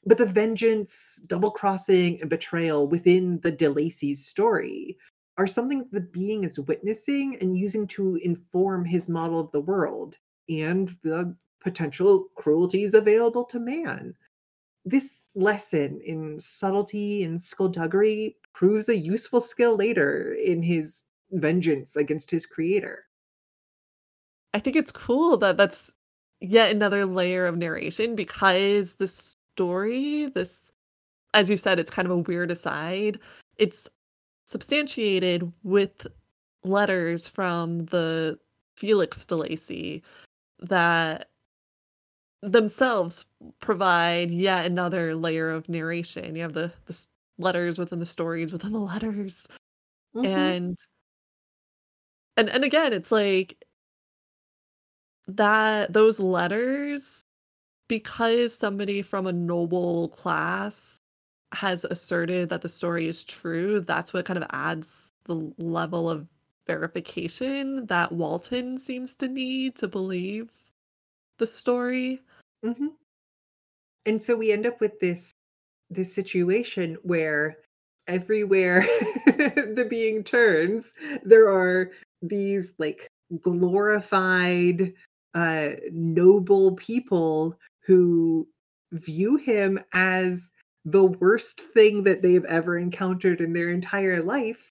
but 0.05 0.17
the 0.17 0.25
vengeance, 0.25 1.21
double 1.27 1.51
crossing, 1.51 2.19
and 2.19 2.29
betrayal 2.29 2.87
within 2.87 3.39
the 3.41 3.51
De 3.51 3.69
Lacey's 3.69 4.25
story 4.27 4.97
are 5.37 5.47
something 5.47 5.87
the 5.91 6.01
being 6.01 6.43
is 6.43 6.59
witnessing 6.59 7.37
and 7.41 7.57
using 7.57 7.87
to 7.87 8.17
inform 8.17 8.85
his 8.85 9.07
model 9.07 9.39
of 9.39 9.51
the 9.51 9.61
world 9.61 10.17
and 10.49 10.95
the 11.03 11.35
potential 11.61 12.27
cruelties 12.35 12.93
available 12.93 13.45
to 13.45 13.59
man. 13.59 14.13
This 14.85 15.27
lesson 15.33 16.01
in 16.03 16.39
subtlety 16.39 17.23
and 17.23 17.41
skullduggery 17.41 18.35
proves 18.53 18.89
a 18.89 18.97
useful 18.97 19.39
skill 19.39 19.77
later 19.77 20.33
in 20.33 20.61
his 20.61 21.03
vengeance 21.33 21.95
against 21.95 22.31
his 22.31 22.45
creator. 22.45 23.05
I 24.53 24.59
think 24.59 24.75
it's 24.75 24.91
cool 24.91 25.37
that 25.37 25.57
that's 25.57 25.91
yet 26.39 26.71
another 26.71 27.05
layer 27.05 27.45
of 27.47 27.57
narration 27.57 28.15
because 28.15 28.95
the 28.95 29.07
story, 29.07 30.27
this, 30.27 30.71
as 31.33 31.49
you 31.49 31.57
said, 31.57 31.79
it's 31.79 31.89
kind 31.89 32.05
of 32.05 32.11
a 32.11 32.17
weird 32.17 32.51
aside. 32.51 33.19
It's 33.57 33.89
substantiated 34.45 35.51
with 35.63 36.05
letters 36.63 37.27
from 37.27 37.85
the 37.85 38.37
Felix 38.77 39.25
de 39.25 39.35
Lacey 39.35 40.03
that 40.59 41.29
themselves 42.41 43.25
provide 43.59 44.29
yet 44.29 44.65
another 44.65 45.15
layer 45.15 45.49
of 45.49 45.67
narration. 45.69 46.35
You 46.35 46.41
have 46.43 46.53
the 46.53 46.71
the 46.85 47.05
letters 47.39 47.77
within 47.79 47.99
the 47.99 48.05
stories 48.05 48.51
within 48.51 48.73
the 48.73 48.79
letters, 48.79 49.47
Mhm. 50.15 50.25
and 50.25 50.79
and 52.37 52.49
and 52.49 52.63
again, 52.63 52.93
it's 52.93 53.11
like 53.11 53.63
that 55.27 55.93
those 55.93 56.19
letters 56.19 57.23
because 57.89 58.55
somebody 58.57 59.01
from 59.01 59.27
a 59.27 59.33
noble 59.33 60.09
class 60.09 60.97
has 61.53 61.85
asserted 61.85 62.49
that 62.49 62.61
the 62.61 62.69
story 62.69 63.07
is 63.07 63.23
true, 63.23 63.81
that's 63.81 64.13
what 64.13 64.25
kind 64.25 64.37
of 64.43 64.49
adds 64.51 65.09
the 65.25 65.53
level 65.59 66.09
of 66.09 66.27
verification 66.67 67.85
that 67.87 68.11
Walton 68.11 68.77
seems 68.77 69.15
to 69.17 69.27
need 69.29 69.75
to 69.77 69.87
believe 69.87 70.51
the 71.39 71.47
story. 71.47 72.21
Mhm. 72.65 72.95
And 74.05 74.21
so 74.21 74.35
we 74.35 74.51
end 74.51 74.65
up 74.65 74.79
with 74.81 74.99
this 74.99 75.31
this 75.89 76.13
situation 76.13 76.97
where 77.03 77.57
everywhere 78.07 78.81
the 79.25 79.87
being 79.89 80.23
turns, 80.23 80.93
there 81.23 81.49
are 81.49 81.91
these 82.21 82.73
like 82.77 83.07
glorified 83.41 84.93
uh 85.33 85.69
noble 85.91 86.73
people 86.75 87.57
who 87.85 88.47
view 88.91 89.35
him 89.37 89.79
as 89.93 90.51
the 90.85 91.03
worst 91.03 91.61
thing 91.73 92.03
that 92.03 92.21
they've 92.21 92.45
ever 92.45 92.77
encountered 92.77 93.41
in 93.41 93.53
their 93.53 93.69
entire 93.71 94.21
life. 94.21 94.69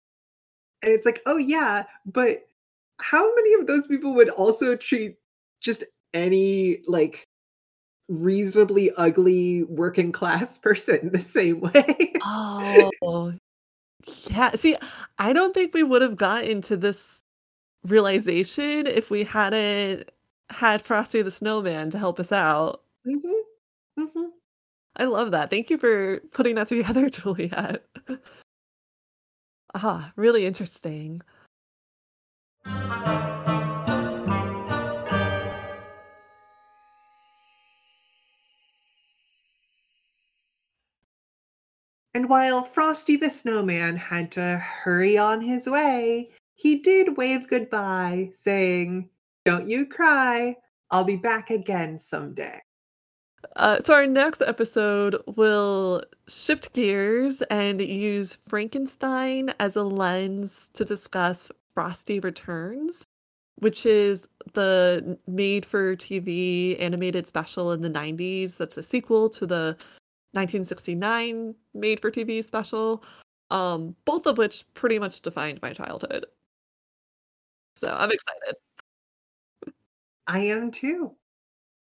And 0.82 0.92
it's 0.92 1.06
like, 1.06 1.22
"Oh 1.26 1.38
yeah, 1.38 1.84
but 2.06 2.42
how 3.00 3.34
many 3.34 3.54
of 3.54 3.66
those 3.66 3.86
people 3.86 4.14
would 4.14 4.28
also 4.30 4.76
treat 4.76 5.16
just 5.60 5.84
any 6.14 6.82
like 6.86 7.26
reasonably 8.20 8.90
ugly 8.96 9.64
working 9.64 10.12
class 10.12 10.58
person 10.66 11.10
the 11.12 11.18
same 11.18 11.60
way. 11.60 12.12
Oh, 12.24 13.32
yeah. 14.30 14.52
See, 14.56 14.76
I 15.18 15.32
don't 15.32 15.54
think 15.54 15.74
we 15.74 15.82
would 15.82 16.02
have 16.02 16.16
gotten 16.16 16.60
to 16.62 16.76
this 16.76 17.20
realization 17.84 18.86
if 18.86 19.10
we 19.10 19.24
hadn't 19.24 20.10
had 20.50 20.82
Frosty 20.82 21.22
the 21.22 21.30
Snowman 21.30 21.90
to 21.90 21.98
help 21.98 22.20
us 22.20 22.32
out. 22.32 22.82
Mhm, 23.06 23.40
mhm. 23.98 24.28
I 24.96 25.04
love 25.04 25.30
that. 25.30 25.50
Thank 25.50 25.70
you 25.70 25.78
for 25.78 26.20
putting 26.32 26.54
that 26.56 26.68
together, 26.68 27.08
Juliet. 27.10 27.84
Ah, 29.74 30.12
really 30.16 30.44
interesting. 30.44 31.22
And 42.14 42.28
while 42.28 42.62
Frosty 42.62 43.16
the 43.16 43.30
Snowman 43.30 43.96
had 43.96 44.30
to 44.32 44.58
hurry 44.58 45.16
on 45.16 45.40
his 45.40 45.66
way, 45.66 46.30
he 46.54 46.78
did 46.78 47.16
wave 47.16 47.48
goodbye, 47.48 48.30
saying, 48.34 49.08
Don't 49.44 49.66
you 49.66 49.86
cry. 49.86 50.56
I'll 50.90 51.04
be 51.04 51.16
back 51.16 51.50
again 51.50 51.98
someday. 51.98 52.60
Uh, 53.56 53.80
so 53.80 53.94
our 53.94 54.06
next 54.06 54.42
episode 54.42 55.20
will 55.36 56.02
shift 56.28 56.72
gears 56.74 57.42
and 57.50 57.80
use 57.80 58.38
Frankenstein 58.46 59.52
as 59.58 59.74
a 59.74 59.82
lens 59.82 60.70
to 60.74 60.84
discuss 60.84 61.50
Frosty 61.74 62.20
Returns, 62.20 63.06
which 63.56 63.86
is 63.86 64.28
the 64.52 65.18
made-for-TV 65.26 66.80
animated 66.80 67.26
special 67.26 67.72
in 67.72 67.80
the 67.80 67.90
90s. 67.90 68.58
That's 68.58 68.76
a 68.76 68.82
sequel 68.82 69.28
to 69.30 69.46
the 69.46 69.76
1969 70.32 71.54
made-for-TV 71.74 72.42
special, 72.44 73.04
um, 73.50 73.94
both 74.04 74.26
of 74.26 74.38
which 74.38 74.64
pretty 74.74 74.98
much 74.98 75.20
defined 75.20 75.60
my 75.62 75.72
childhood. 75.72 76.26
So 77.76 77.88
I'm 77.88 78.10
excited. 78.10 78.56
I 80.26 80.38
am 80.40 80.70
too. 80.70 81.12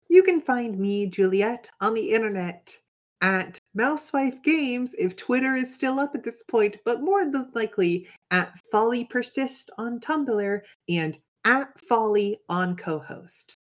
You 0.09 0.23
can 0.23 0.41
find 0.41 0.79
me, 0.79 1.07
Juliet, 1.07 1.71
on 1.81 1.95
the 1.95 2.11
internet 2.11 2.77
at 3.21 3.59
Mousewife 3.75 4.43
Games 4.43 4.95
if 4.99 5.17
Twitter 5.17 5.55
is 5.55 5.75
still 5.75 5.99
up 5.99 6.15
at 6.15 6.23
this 6.23 6.43
point, 6.43 6.77
but 6.85 7.01
more 7.01 7.25
than 7.25 7.51
likely 7.55 8.07
at 8.31 8.53
Folly 8.71 9.05
Persist 9.05 9.71
on 9.79 9.99
Tumblr 10.01 10.61
and 10.89 11.19
at 11.45 11.81
Folly 11.81 12.39
on 12.49 12.77
cohost. 12.77 13.57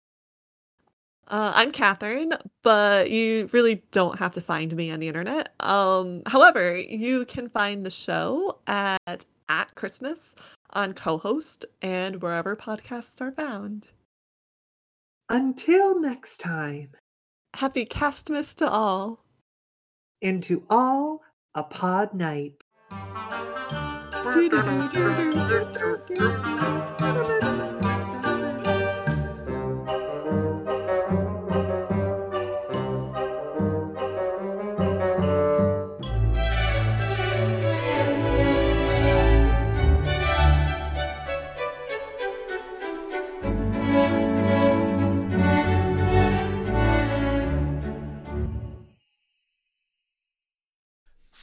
Uh, 1.30 1.52
I'm 1.54 1.70
Katherine, 1.70 2.32
but 2.64 3.08
you 3.10 3.48
really 3.52 3.84
don't 3.92 4.18
have 4.18 4.32
to 4.32 4.40
find 4.40 4.74
me 4.74 4.90
on 4.90 4.98
the 4.98 5.06
internet. 5.06 5.54
Um, 5.60 6.22
however, 6.26 6.76
you 6.76 7.24
can 7.24 7.48
find 7.48 7.86
the 7.86 7.90
show 7.90 8.58
at 8.66 9.24
at 9.48 9.74
Christmas 9.76 10.34
on 10.72 10.92
cohost 10.92 11.64
and 11.82 12.20
wherever 12.22 12.56
podcasts 12.56 13.20
are 13.20 13.32
found. 13.32 13.88
Until 15.28 16.00
next 16.00 16.38
time, 16.38 16.88
Happy 17.54 17.84
Castmas 17.86 18.54
to 18.56 18.68
all. 18.68 19.24
and 20.22 20.42
to 20.42 20.64
all 20.68 21.22
a 21.54 21.62
pod 21.62 22.12
night. 22.14 22.54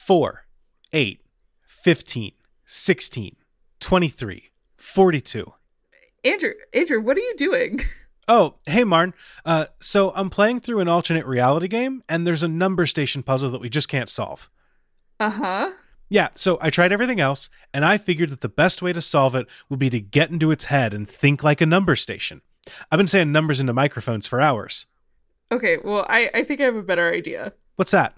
Four, 0.08 0.46
eight, 0.93 1.20
15, 1.63 2.32
16, 2.63 3.36
23, 3.82 4.52
42. 4.78 5.54
Andrew, 6.24 6.54
Andrew, 6.74 7.02
what 7.02 7.17
are 7.17 7.20
you 7.20 7.36
doing? 7.36 7.82
Oh, 8.29 8.56
hey, 8.65 8.86
Marn. 8.86 9.13
Uh, 9.46 9.65
so 9.82 10.13
I'm 10.15 10.29
playing 10.29 10.62
through 10.62 10.79
an 10.79 10.88
alternate 10.88 11.25
reality 11.25 11.67
game, 11.67 12.04
and 12.08 12.25
there's 12.25 12.44
a 12.44 12.48
number 12.48 12.86
station 12.86 13.21
puzzle 13.21 13.52
that 13.52 13.60
we 13.60 13.69
just 13.69 13.90
can't 13.90 14.10
solve. 14.10 14.50
Uh 15.19 15.29
huh. 15.29 15.71
Yeah, 16.08 16.29
so 16.36 16.58
I 16.62 16.69
tried 16.69 16.94
everything 16.94 17.19
else, 17.19 17.50
and 17.73 17.84
I 17.84 17.98
figured 17.98 18.29
that 18.29 18.40
the 18.40 18.48
best 18.48 18.82
way 18.82 18.94
to 18.94 19.02
solve 19.02 19.36
it 19.36 19.48
would 19.67 19.79
be 19.79 19.90
to 19.90 20.00
get 20.00 20.29
into 20.29 20.52
its 20.52 20.65
head 20.65 20.94
and 20.94 21.08
think 21.08 21.44
like 21.44 21.60
a 21.60 21.65
number 21.65 21.98
station. 21.98 22.42
I've 22.90 22.98
been 22.98 23.08
saying 23.08 23.34
numbers 23.34 23.60
into 23.60 23.73
microphones 23.73 24.25
for 24.25 24.40
hours. 24.40 24.86
Okay, 25.52 25.77
well, 25.84 26.06
I, 26.08 26.29
I 26.34 26.44
think 26.44 26.62
I 26.62 26.63
have 26.63 26.77
a 26.77 26.82
better 26.82 27.12
idea. 27.13 27.52
What's 27.75 27.92
that? 27.92 28.13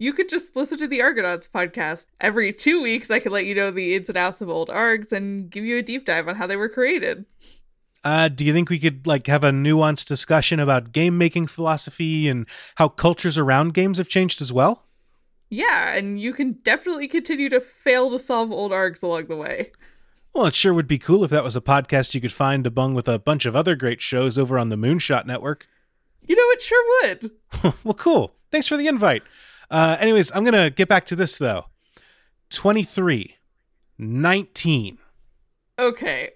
you 0.00 0.14
could 0.14 0.30
just 0.30 0.56
listen 0.56 0.78
to 0.78 0.88
the 0.88 1.02
Argonauts 1.02 1.46
podcast. 1.54 2.06
Every 2.22 2.54
two 2.54 2.82
weeks, 2.82 3.10
I 3.10 3.20
can 3.20 3.32
let 3.32 3.44
you 3.44 3.54
know 3.54 3.70
the 3.70 3.94
ins 3.94 4.08
and 4.08 4.16
outs 4.16 4.40
of 4.40 4.48
old 4.48 4.70
ARGs 4.70 5.12
and 5.12 5.50
give 5.50 5.62
you 5.62 5.76
a 5.76 5.82
deep 5.82 6.06
dive 6.06 6.26
on 6.26 6.36
how 6.36 6.46
they 6.46 6.56
were 6.56 6.70
created. 6.70 7.26
Uh, 8.02 8.28
do 8.28 8.46
you 8.46 8.54
think 8.54 8.70
we 8.70 8.78
could 8.78 9.06
like 9.06 9.26
have 9.26 9.44
a 9.44 9.50
nuanced 9.50 10.06
discussion 10.06 10.58
about 10.58 10.92
game 10.92 11.18
making 11.18 11.48
philosophy 11.48 12.30
and 12.30 12.46
how 12.76 12.88
cultures 12.88 13.36
around 13.36 13.74
games 13.74 13.98
have 13.98 14.08
changed 14.08 14.40
as 14.40 14.50
well? 14.50 14.86
Yeah, 15.50 15.92
and 15.92 16.18
you 16.18 16.32
can 16.32 16.52
definitely 16.62 17.06
continue 17.06 17.50
to 17.50 17.60
fail 17.60 18.10
to 18.10 18.18
solve 18.18 18.50
old 18.50 18.72
ARGs 18.72 19.02
along 19.02 19.26
the 19.26 19.36
way. 19.36 19.70
Well, 20.34 20.46
it 20.46 20.54
sure 20.54 20.72
would 20.72 20.88
be 20.88 20.96
cool 20.96 21.24
if 21.24 21.30
that 21.30 21.44
was 21.44 21.56
a 21.56 21.60
podcast 21.60 22.14
you 22.14 22.22
could 22.22 22.32
find 22.32 22.64
to 22.64 22.70
bung 22.70 22.94
with 22.94 23.06
a 23.06 23.18
bunch 23.18 23.44
of 23.44 23.54
other 23.54 23.76
great 23.76 24.00
shows 24.00 24.38
over 24.38 24.58
on 24.58 24.70
the 24.70 24.76
Moonshot 24.76 25.26
Network. 25.26 25.66
You 26.22 26.36
know, 26.36 26.50
it 26.52 26.62
sure 26.62 26.84
would. 27.02 27.74
well, 27.84 27.94
cool. 27.94 28.32
Thanks 28.50 28.66
for 28.66 28.78
the 28.78 28.88
invite. 28.88 29.24
Uh, 29.70 29.96
anyways, 30.00 30.32
I'm 30.34 30.44
going 30.44 30.54
to 30.54 30.70
get 30.70 30.88
back 30.88 31.06
to 31.06 31.16
this 31.16 31.38
though. 31.38 31.66
23, 32.50 33.36
19. 33.98 34.98
Okay. 35.78 36.30